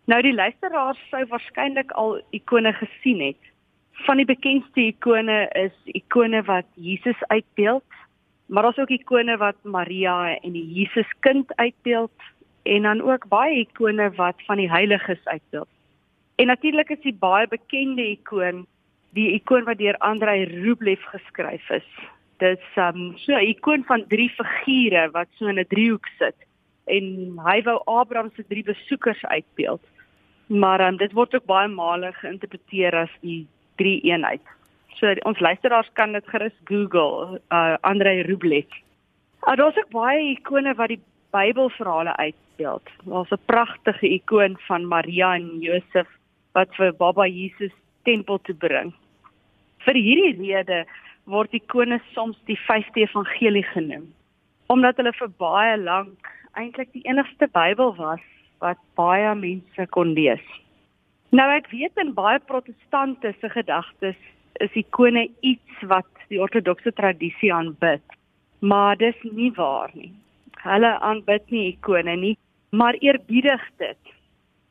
Nou 0.06 0.20
die 0.22 0.34
luisteraars 0.34 1.00
sou 1.10 1.24
waarskynlik 1.32 1.90
al 1.98 2.20
ikone 2.36 2.72
gesien 2.78 3.20
het. 3.20 3.52
Van 4.06 4.20
die 4.20 4.28
bekendste 4.28 4.88
ikone 4.92 5.46
is 5.58 5.74
ikone 5.98 6.42
wat 6.46 6.66
Jesus 6.74 7.22
uitbeeld, 7.26 7.84
maar 8.46 8.62
daar's 8.62 8.78
ook 8.78 8.92
ikone 8.94 9.36
wat 9.36 9.56
Maria 9.62 10.36
en 10.36 10.52
die 10.52 10.66
Jesuskind 10.78 11.56
uitbeeld 11.56 12.12
en 12.62 12.82
dan 12.82 13.00
ook 13.02 13.28
baie 13.28 13.64
ikone 13.64 14.10
wat 14.14 14.42
van 14.46 14.56
die 14.62 14.70
heiliges 14.70 15.24
uitbeeld. 15.24 15.68
En 16.36 16.46
natuurlik 16.46 16.88
is 16.90 17.02
die 17.02 17.14
baie 17.14 17.48
bekende 17.48 18.06
ikoon 18.06 18.66
die 19.16 19.32
ikoon 19.32 19.64
wat 19.64 19.78
deur 19.80 19.96
Andrei 20.04 20.44
Rublev 20.44 21.00
geskryf 21.12 21.70
is. 21.70 21.88
Dit 22.38 22.58
is 22.58 22.76
um, 22.76 23.14
so 23.18 23.32
'n 23.32 23.48
ikoon 23.48 23.84
van 23.84 24.06
drie 24.08 24.30
figure 24.30 25.10
wat 25.10 25.28
so 25.38 25.46
in 25.46 25.58
'n 25.58 25.66
driehoek 25.68 26.06
sit 26.18 26.36
en 26.86 27.38
hy 27.46 27.62
wou 27.66 27.80
Abraham 27.86 28.30
se 28.36 28.44
drie 28.46 28.64
besoekers 28.64 29.24
uitbeeld. 29.24 29.82
Maar 30.46 30.80
um, 30.86 30.96
dit 30.96 31.12
word 31.12 31.34
ook 31.34 31.46
baie 31.46 31.68
male 31.68 32.12
geïnterpreteer 32.12 32.94
as 32.94 33.10
die 33.20 33.46
drie 33.76 34.00
eenheid. 34.06 34.42
So 34.96 35.12
ons 35.28 35.40
luisteraars 35.40 35.90
kan 35.92 36.12
dit 36.12 36.28
gerus 36.28 36.54
Google, 36.64 37.40
uh, 37.52 37.76
Andrei 37.80 38.22
Rublev. 38.22 38.70
Uh, 39.46 39.56
Daar's 39.56 39.76
ook 39.76 39.90
baie 39.90 40.30
ikone 40.36 40.74
wat 40.74 40.94
die 40.94 41.00
Bybelverhale 41.34 42.16
uitbeeld. 42.16 42.88
Daar's 43.04 43.30
'n 43.30 43.46
pragtige 43.46 44.08
ikoon 44.08 44.56
van 44.68 44.86
Maria 44.86 45.34
en 45.34 45.60
Josef 45.60 46.08
wat 46.52 46.74
vir 46.76 46.92
Baba 46.92 47.26
Jesus 47.26 47.72
tempel 48.04 48.38
toe 48.38 48.54
bring. 48.54 48.94
Vir 49.84 49.94
hierdie 49.94 50.36
rede 50.38 50.86
word 51.26 51.54
ikone 51.58 51.98
soms 52.14 52.38
die 52.46 52.58
vyfde 52.66 53.02
evangelie 53.02 53.64
genoem, 53.72 54.06
omdat 54.72 54.98
hulle 55.00 55.12
vir 55.18 55.32
baie 55.42 55.74
lank 55.80 56.30
eintlik 56.56 56.92
die 56.94 57.04
enigste 57.10 57.48
Bybel 57.52 57.92
was 57.98 58.22
wat 58.62 58.80
baie 58.98 59.34
mense 59.34 59.86
kon 59.96 60.14
lees. 60.16 60.44
Nou 61.34 61.46
ek 61.52 61.68
weet 61.72 61.98
in 62.00 62.14
baie 62.14 62.38
protestante 62.50 63.34
se 63.40 63.50
gedagtes 63.52 64.18
is 64.62 64.78
ikone 64.78 65.26
iets 65.42 65.82
wat 65.90 66.08
die 66.30 66.40
ortodokse 66.42 66.94
tradisie 66.96 67.52
aanbid, 67.52 68.02
maar 68.60 68.96
dis 68.96 69.18
nie 69.24 69.50
waar 69.58 69.90
nie. 69.94 70.12
Hulle 70.62 70.94
aanbid 71.04 71.50
nie 71.50 71.66
ikone 71.74 72.16
nie, 72.16 72.36
maar 72.70 72.96
eerbiedig 73.02 73.62
dit. 73.82 74.14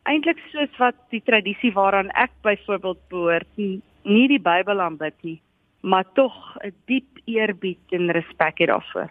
Eintlik 0.07 0.39
soos 0.51 0.71
wat 0.79 0.97
die 1.11 1.21
tradisie 1.27 1.73
waaraan 1.75 2.11
ek 2.15 2.31
byvoorbeeld 2.47 3.01
behoort, 3.11 3.51
nie 3.57 4.27
die 4.31 4.41
Bybel 4.41 4.81
aanbid 4.81 5.15
nie, 5.27 5.39
maar 5.85 6.05
tog 6.13 6.57
'n 6.57 6.73
diep 6.85 7.09
eerbied 7.25 7.79
en 7.89 8.11
respek 8.11 8.57
het 8.57 8.67
daarvoor. 8.67 9.09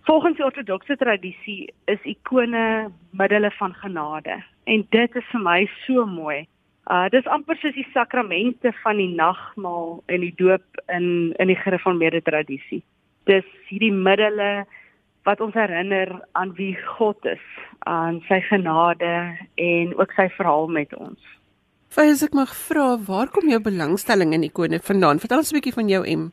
Volgens 0.00 0.36
die 0.36 0.44
ortodokse 0.44 0.96
tradisie 0.96 1.74
is 1.84 2.02
ikone 2.02 2.90
middele 3.10 3.50
van 3.50 3.74
genade 3.74 4.42
en 4.64 4.86
dit 4.88 5.14
is 5.14 5.24
vir 5.32 5.40
my 5.40 5.70
so 5.84 6.06
mooi. 6.06 6.46
Uh 6.90 7.08
dis 7.08 7.26
amper 7.26 7.56
soos 7.56 7.74
die 7.74 7.86
sakramente 7.92 8.72
van 8.72 8.96
die 8.96 9.14
nagmaal 9.14 10.02
en 10.06 10.20
die 10.20 10.34
doop 10.36 10.82
in 10.86 11.34
in 11.36 11.46
die 11.46 11.60
gereformeerde 11.64 12.22
tradisie. 12.22 12.82
Dis 13.24 13.46
hierdie 13.68 13.92
middele 13.92 14.66
wat 15.22 15.40
ons 15.40 15.54
herinner 15.54 16.24
aan 16.32 16.54
wie 16.54 16.76
God 16.96 17.24
is, 17.24 17.44
aan 17.78 18.22
sy 18.28 18.40
genade 18.40 19.36
en 19.54 19.96
ook 19.96 20.12
sy 20.12 20.28
verhaal 20.28 20.68
met 20.68 20.96
ons. 20.96 21.39
As 21.98 22.22
ek 22.22 22.36
mag 22.38 22.52
vra, 22.54 22.94
waar 23.02 23.26
kom 23.34 23.48
jou 23.50 23.58
belangstelling 23.58 24.30
in 24.32 24.44
ikone 24.46 24.78
vandaan? 24.78 25.18
Vertel 25.18 25.42
ons 25.42 25.50
'n 25.50 25.58
bietjie 25.58 25.74
van 25.74 25.88
jou 25.88 26.02
em. 26.06 26.30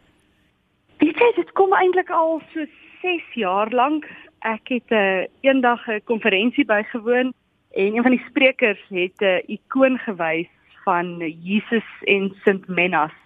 Weet 1.02 1.18
jy, 1.18 1.32
dit 1.36 1.52
kom 1.54 1.74
eintlik 1.74 2.10
al 2.10 2.42
so 2.54 2.66
6 3.02 3.34
jaar 3.34 3.70
lank. 3.74 4.06
Ek 4.46 4.70
het 4.70 4.92
'n 4.92 4.94
uh, 4.94 5.26
eendag 5.42 5.82
'n 5.88 6.02
konferensie 6.06 6.66
bygewoon 6.66 7.34
en 7.74 7.96
een 7.96 8.04
van 8.04 8.12
die 8.12 8.26
sprekers 8.30 8.84
het 8.90 9.18
'n 9.20 9.26
uh, 9.26 9.42
ikoon 9.48 9.98
gewys 9.98 10.48
van 10.86 11.20
Jesus 11.42 11.90
en 12.06 12.32
Sint 12.44 12.68
Menas 12.68 13.18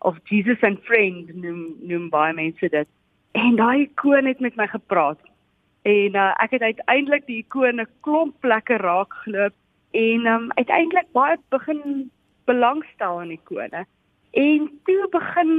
of 0.00 0.16
Jesus 0.24 0.62
and 0.62 0.80
Friend 0.84 1.34
noem 1.34 1.76
noem 1.80 2.08
baie 2.08 2.32
mense 2.32 2.68
dit. 2.68 2.88
En 3.32 3.56
daai 3.56 3.80
ikoon 3.82 4.24
het 4.24 4.40
met 4.40 4.56
my 4.56 4.66
gepraat. 4.66 5.20
En 5.82 6.16
uh, 6.16 6.32
ek 6.40 6.50
het 6.50 6.62
uiteindelik 6.62 7.26
die 7.26 7.44
ikoon 7.44 7.80
'n 7.80 7.88
klomp 8.00 8.40
plekke 8.40 8.76
raak 8.76 9.12
geloop 9.12 9.54
en 9.94 10.26
um, 10.26 10.46
uiteindelik 10.58 11.06
baie 11.12 11.36
begin 11.54 12.10
belangstel 12.44 13.20
aan 13.20 13.30
ikone. 13.30 13.84
En 14.30 14.70
toe 14.84 15.06
begin 15.10 15.52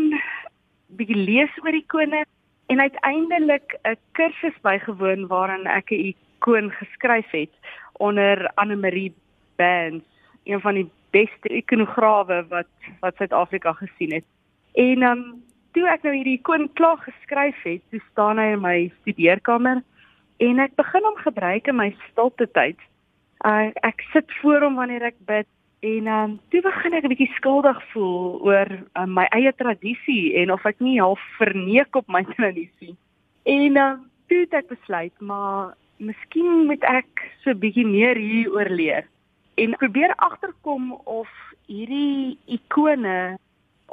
bietjie 1.00 1.22
lees 1.24 1.54
oor 1.64 1.78
ikone 1.78 2.26
en 2.68 2.80
uiteindelik 2.80 3.78
'n 3.84 3.98
kursus 4.12 4.58
bygewoon 4.62 5.28
waarin 5.28 5.66
ek 5.66 5.92
'n 5.92 6.14
ikoon 6.14 6.72
geskryf 6.72 7.32
het 7.32 7.54
onder 7.94 8.52
Anne 8.56 8.76
Marie 8.76 9.14
Bands, 9.56 10.06
een 10.44 10.62
van 10.62 10.74
die 10.74 10.90
beste 11.12 11.50
ikonograwe 11.50 12.46
wat 12.50 12.72
wat 13.00 13.16
Suid-Afrika 13.16 13.74
gesien 13.74 14.14
het. 14.14 14.26
En 14.74 15.04
um 15.04 15.44
toe 15.72 15.88
ek 15.88 16.04
nou 16.04 16.16
hierdie 16.16 16.38
ikoon 16.40 16.70
klaar 16.74 16.98
geskryf 16.98 17.64
het, 17.64 17.82
toe 17.90 18.02
staan 18.12 18.38
hy 18.38 18.52
in 18.56 18.62
my 18.62 18.92
studeerkamer 19.00 19.84
en 20.38 20.60
ek 20.60 20.76
begin 20.76 21.04
hom 21.04 21.16
gebruik 21.16 21.68
in 21.68 21.76
my 21.76 21.96
stilte 22.12 22.48
tyd. 22.52 22.80
Uh, 23.46 23.70
ek 23.86 24.02
sit 24.14 24.32
voor 24.42 24.64
hom 24.66 24.80
wanneer 24.82 25.04
ek 25.12 25.20
bid 25.30 25.48
en 25.86 26.08
um, 26.10 26.32
toe 26.50 26.62
begin 26.66 26.96
ek 26.98 27.06
'n 27.06 27.12
bietjie 27.14 27.34
skuldig 27.38 27.78
voel 27.94 28.42
oor 28.42 28.70
uh, 28.98 29.06
my 29.06 29.28
eie 29.38 29.54
tradisie 29.54 30.34
en 30.42 30.52
of 30.52 30.66
ek 30.66 30.82
nie 30.82 30.98
half 30.98 31.22
verneek 31.38 31.94
op 31.96 32.08
my 32.10 32.24
tradisie. 32.38 32.96
En 33.46 33.78
uh, 33.78 33.94
toe 34.28 34.40
het 34.46 34.54
ek 34.54 34.72
besluit, 34.74 35.14
maar 35.22 35.78
miskien 36.02 36.66
moet 36.66 36.84
ek 36.90 37.30
so 37.44 37.54
'n 37.54 37.62
bietjie 37.62 37.86
meer 37.86 38.18
hieroor 38.18 38.70
leer 38.70 39.06
en 39.62 39.78
probeer 39.78 40.14
agterkom 40.18 40.94
of 41.06 41.30
hierdie 41.68 42.38
ikone 42.46 43.38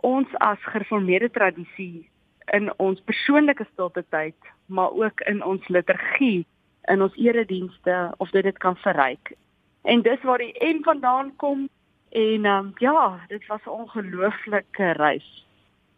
ons 0.02 0.28
as 0.40 0.58
gereformeerde 0.72 1.30
tradisie 1.30 2.08
in 2.56 2.72
ons 2.82 3.00
persoonlike 3.06 3.64
stilte 3.72 4.04
tyd, 4.10 4.36
maar 4.66 4.90
ook 4.90 5.20
in 5.30 5.42
ons 5.44 5.68
liturgie, 5.68 6.46
in 6.90 7.02
ons 7.02 7.14
eredienste 7.16 8.14
of 8.18 8.30
dit 8.30 8.44
dit 8.44 8.58
kan 8.58 8.76
verryk. 8.82 9.36
En 9.82 10.02
dis 10.02 10.22
waar 10.22 10.38
die 10.38 10.52
en 10.52 10.82
vandaan 10.82 11.36
kom 11.36 11.68
en 12.10 12.44
um, 12.44 12.72
ja, 12.78 13.20
dit 13.28 13.46
was 13.46 13.64
'n 13.64 13.68
ongelooflike 13.68 14.92
reis. 14.92 15.44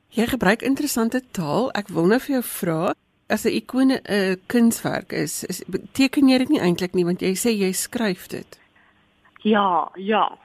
Jy 0.08 0.26
gebruik 0.26 0.62
interessante 0.62 1.20
taal. 1.30 1.72
Ek 1.72 1.88
wil 1.88 2.06
nou 2.06 2.20
vir 2.20 2.32
jou 2.34 2.42
vra, 2.42 2.94
as 3.28 3.44
'n 3.44 3.56
ikone 3.60 4.00
'n 4.04 4.40
kunswerk 4.46 5.12
is, 5.12 5.44
is 5.44 5.64
beteken 5.64 6.28
jy 6.28 6.38
dit 6.38 6.48
nie 6.48 6.60
eintlik 6.60 6.94
nie 6.94 7.04
want 7.04 7.20
jy 7.20 7.34
sê 7.34 7.50
jy 7.50 7.72
skryf 7.72 8.28
dit. 8.28 8.60
Ja, 9.42 9.90
ja. 9.96 10.38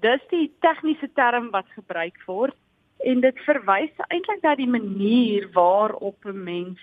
Dis 0.00 0.20
die 0.30 0.50
tegniese 0.60 1.08
term 1.14 1.50
wat 1.50 1.66
gebruik 1.74 2.18
word 2.26 2.56
en 2.98 3.20
dit 3.20 3.38
verwys 3.46 3.94
eintlik 4.08 4.42
na 4.42 4.54
die 4.54 4.68
manier 4.68 5.48
waarop 5.52 6.24
'n 6.24 6.44
mens 6.44 6.80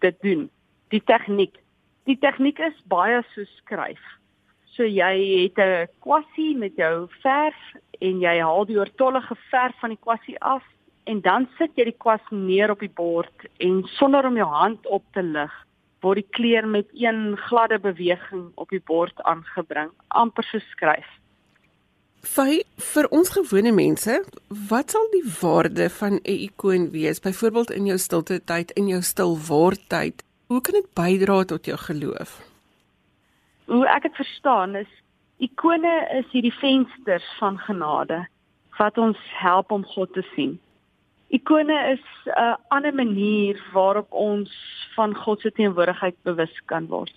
dit 0.00 0.16
doen. 0.20 0.50
Die 0.88 1.02
tegniek. 1.04 1.54
Die 2.04 2.18
tegniek 2.18 2.58
is 2.58 2.82
baie 2.88 3.22
so 3.34 3.44
skryf. 3.44 4.00
So 4.78 4.86
jy 4.86 5.42
het 5.42 5.58
'n 5.58 5.88
kwassie 6.06 6.54
met 6.56 6.76
jou 6.76 7.08
verf 7.22 7.58
en 8.00 8.20
jy 8.20 8.38
haal 8.38 8.64
die 8.64 8.78
oortollige 8.78 9.34
verf 9.50 9.74
van 9.80 9.90
die 9.90 9.98
kwassie 10.06 10.38
af 10.38 10.62
en 11.04 11.20
dan 11.20 11.48
sit 11.58 11.70
jy 11.74 11.84
die 11.88 11.98
kwas 11.98 12.20
neer 12.30 12.70
op 12.70 12.78
die 12.78 12.94
bord 12.94 13.46
en 13.58 13.82
sonder 13.98 14.26
om 14.28 14.36
jou 14.36 14.46
hand 14.46 14.86
op 14.86 15.02
te 15.12 15.22
lig 15.22 15.54
word 16.00 16.20
die 16.22 16.30
kleur 16.30 16.66
met 16.66 16.86
een 16.94 17.36
gladde 17.36 17.78
beweging 17.78 18.52
op 18.54 18.70
die 18.70 18.84
bord 18.86 19.22
aangebring 19.22 19.90
amper 20.08 20.44
so 20.44 20.58
skryf 20.58 21.10
Vir 22.22 22.62
vir 22.76 23.06
ons 23.14 23.30
gewone 23.30 23.72
mense, 23.72 24.14
wat 24.70 24.90
sal 24.90 25.06
die 25.12 25.26
waarde 25.40 25.88
van 25.90 26.14
'n 26.14 26.38
ikoon 26.46 26.90
wees? 26.90 27.20
Byvoorbeeld 27.20 27.70
in 27.70 27.86
jou 27.86 27.98
stilte 27.98 28.40
tyd, 28.44 28.70
in 28.70 28.88
jou 28.88 29.02
stil 29.02 29.38
word 29.38 29.88
tyd. 29.88 30.24
Hoe 30.46 30.60
kan 30.60 30.74
dit 30.74 30.94
bydra 30.94 31.44
tot 31.44 31.64
jou 31.64 31.78
geloof? 31.78 32.42
Hoe 33.68 33.84
ek 33.86 34.02
dit 34.02 34.16
verstaan 34.16 34.74
is 34.80 34.90
ikone 35.44 35.94
is 36.16 36.26
hierdie 36.32 36.54
vensters 36.60 37.26
van 37.38 37.58
genade 37.58 38.24
wat 38.78 38.98
ons 38.98 39.18
help 39.38 39.70
om 39.74 39.84
God 39.84 40.12
te 40.16 40.24
sien. 40.34 40.58
Ikone 41.28 41.76
is 41.92 42.04
'n 42.24 42.56
ander 42.68 42.94
manier 42.94 43.60
waarop 43.72 44.12
ons 44.12 44.50
van 44.96 45.14
God 45.14 45.40
se 45.40 45.52
teenwoordigheid 45.52 46.16
bewus 46.22 46.60
kan 46.64 46.86
word. 46.86 47.14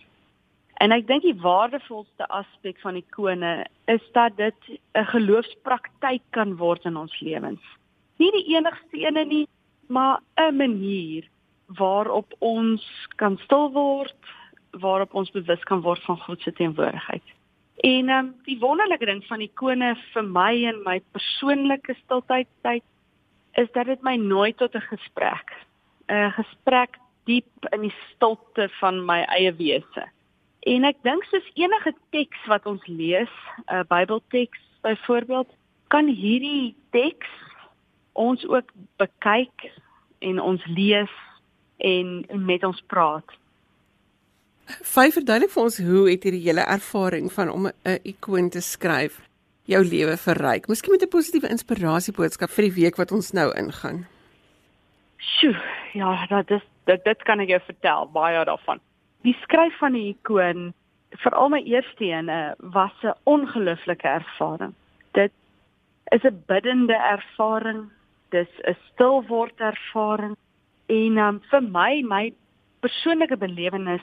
En 0.82 0.92
ek 0.92 1.08
dink 1.08 1.22
die 1.22 1.42
waardevolste 1.42 2.28
aspek 2.28 2.80
van 2.82 2.96
ikone 2.96 3.66
is 3.86 4.02
dat 4.12 4.38
dit 4.38 4.80
'n 4.94 5.06
geloofspraktyk 5.06 6.22
kan 6.30 6.58
word 6.58 6.86
in 6.86 6.98
ons 6.98 7.20
lewens. 7.20 7.62
Nie 8.18 8.32
die 8.32 8.56
enigste 8.56 8.98
ene 8.98 9.26
nie, 9.26 9.48
maar 9.88 10.20
'n 10.38 10.56
manier 10.56 11.24
waarop 11.68 12.34
ons 12.40 12.84
kan 13.16 13.38
stil 13.38 13.72
word, 13.72 14.16
waarop 14.72 15.14
ons 15.14 15.32
bewus 15.32 15.64
kan 15.64 15.82
word 15.82 16.04
van 16.04 16.18
God 16.18 16.42
se 16.42 16.52
teenwoordigheid. 16.52 17.24
En 17.82 18.10
ehm 18.10 18.26
um, 18.26 18.34
die 18.46 18.60
wonderlike 18.60 19.06
ding 19.06 19.24
van 19.26 19.42
ikone 19.42 19.96
vir 20.14 20.24
my 20.24 20.54
en 20.70 20.84
my 20.86 21.02
persoonlike 21.12 21.96
stiltyd 22.04 22.48
tyd 22.62 22.84
is 23.60 23.72
dat 23.74 23.86
dit 23.86 24.02
my 24.02 24.16
nooi 24.16 24.54
tot 24.54 24.76
'n 24.76 24.88
gesprek, 24.94 25.52
'n 26.08 26.32
gesprek 26.32 26.98
diep 27.26 27.68
in 27.72 27.82
die 27.82 27.96
stilte 28.10 28.70
van 28.80 29.06
my 29.06 29.22
eie 29.28 29.54
wese 29.54 30.08
En 30.62 30.86
ek 30.86 31.00
dink 31.02 31.24
soos 31.26 31.46
enige 31.58 31.94
teks 32.14 32.42
wat 32.50 32.68
ons 32.70 32.84
lees, 32.86 33.32
'n 33.66 33.82
uh, 33.82 33.84
Bybelteks 33.90 34.62
byvoorbeeld, 34.86 35.50
kan 35.90 36.06
hierdie 36.08 36.76
teks 36.94 37.30
ons 38.14 38.46
ook 38.46 38.70
bekyk 39.02 39.72
en 40.20 40.40
ons 40.40 40.66
lees 40.66 41.14
en 41.78 42.26
met 42.46 42.64
ons 42.64 42.82
praat. 42.88 43.26
Vyf 44.80 45.14
verduidelik 45.14 45.52
vir 45.54 45.64
ons 45.64 45.78
hoe 45.78 46.10
het 46.10 46.24
hierdie 46.24 46.44
hele 46.46 46.64
ervaring 46.64 47.32
van 47.34 47.50
om 47.50 47.68
'n 47.68 48.00
ikoon 48.04 48.50
te 48.50 48.62
skryf 48.62 49.22
jou 49.66 49.84
lewe 49.84 50.18
verryk. 50.18 50.68
Miskien 50.68 50.92
met 50.92 51.04
'n 51.04 51.16
positiewe 51.16 51.50
inspirasieboodskap 51.50 52.50
vir 52.50 52.64
die 52.64 52.78
week 52.82 52.96
wat 52.96 53.12
ons 53.12 53.32
nou 53.32 53.52
ingaan. 53.56 54.08
Sjoe, 55.18 55.56
ja, 55.94 56.26
dat 56.28 56.52
is 56.52 56.62
dit 56.86 57.04
dit 57.04 57.24
kan 57.24 57.40
ek 57.40 57.50
jou 57.50 57.62
vertel 57.66 58.10
baie 58.14 58.46
daarvan. 58.46 58.80
Die 59.24 59.38
skryf 59.42 59.78
van 59.78 59.94
die 59.94 60.10
ikoon 60.16 60.74
vir 61.24 61.32
al 61.36 61.50
my 61.50 61.62
eerste 61.64 62.04
ene 62.04 62.56
was 62.58 62.94
'n 63.04 63.14
ongelooflike 63.24 64.08
ervaring. 64.08 64.74
Dit 65.14 65.32
is 66.12 66.24
'n 66.24 66.44
biddende 66.48 66.96
ervaring. 66.96 67.90
Dis 68.30 68.50
'n 68.64 68.76
stil 68.94 69.24
word 69.28 69.60
ervaring. 69.60 70.36
En 70.88 71.18
um, 71.18 71.42
vir 71.52 71.62
my, 71.62 72.02
my 72.02 72.34
persoonlike 72.80 73.38
belewenis 73.38 74.02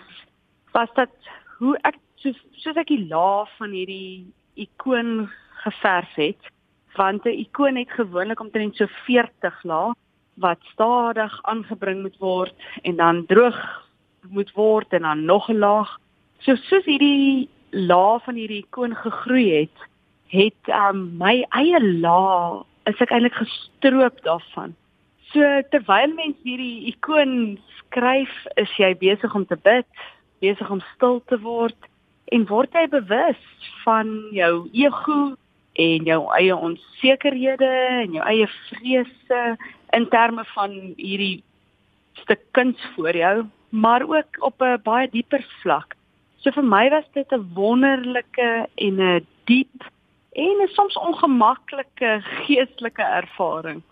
was 0.72 0.92
dit 0.94 1.32
hoe 1.58 1.76
ek 1.84 1.98
so 2.22 2.32
soos 2.62 2.76
ek 2.76 2.90
die 2.92 3.06
laag 3.08 3.50
van 3.58 3.70
hierdie 3.70 4.26
ikoon 4.54 5.28
geverf 5.64 6.14
het 6.14 6.52
want 6.96 7.26
'n 7.26 7.40
ikoon 7.46 7.76
het 7.76 7.90
gewoonlik 7.90 8.40
omtrent 8.40 8.76
so 8.76 8.86
40 9.06 9.62
lae 9.64 9.94
wat 10.34 10.58
stadig 10.72 11.38
aangebring 11.42 12.02
moet 12.02 12.18
word 12.18 12.54
en 12.82 12.96
dan 12.96 13.26
droog 13.26 13.58
moet 14.28 14.50
word 14.52 14.92
en 14.92 15.02
dan 15.02 15.24
nog 15.24 15.48
'n 15.48 15.58
laag. 15.58 15.98
So 16.38 16.54
soos 16.54 16.84
hierdie 16.84 17.48
laag 17.70 18.24
van 18.24 18.34
hierdie 18.34 18.64
ikoon 18.64 18.94
gegroei 18.94 19.50
het, 19.60 19.78
het 20.26 20.62
um, 20.68 21.16
my 21.18 21.46
eie 21.50 21.80
laag 22.00 22.64
is 22.86 23.00
ek 23.00 23.10
eintlik 23.10 23.34
gestroop 23.34 24.22
daarvan. 24.22 24.74
So 25.32 25.40
terwyl 25.70 26.14
mens 26.14 26.36
hierdie 26.42 26.86
ikoon 26.92 27.58
skryf, 27.78 28.46
is 28.56 28.70
jy 28.76 28.94
besig 28.96 29.34
om 29.34 29.46
te 29.46 29.56
bid, 29.56 29.86
besig 30.40 30.70
om 30.70 30.80
stil 30.94 31.22
te 31.26 31.38
word 31.40 31.88
en 32.34 32.46
word 32.46 32.72
jy 32.72 32.86
bewus 32.92 33.42
van 33.84 34.10
jou 34.34 34.68
ego 34.72 35.36
en 35.78 36.08
jou 36.08 36.20
eie 36.38 36.56
onsekerhede 36.56 37.68
en 38.04 38.16
jou 38.18 38.24
eie 38.24 38.48
vrese 38.68 39.42
in 39.96 40.08
terme 40.12 40.44
van 40.54 40.74
hierdie 40.96 41.42
stuk 42.22 42.42
kuns 42.52 42.80
voor 42.94 43.16
jou, 43.16 43.36
maar 43.70 44.02
ook 44.02 44.40
op 44.40 44.62
'n 44.62 44.82
baie 44.82 45.08
dieper 45.10 45.44
vlak. 45.62 45.94
So 46.38 46.50
vir 46.50 46.64
my 46.64 46.88
was 46.90 47.04
dit 47.14 47.32
'n 47.32 47.50
wonderlike 47.54 48.68
en 48.74 49.00
'n 49.00 49.26
diep 49.44 49.90
en 50.32 50.56
'n 50.62 50.68
soms 50.68 50.96
ongemaklike 50.96 52.20
geestelike 52.46 53.02
ervaring. 53.02 53.82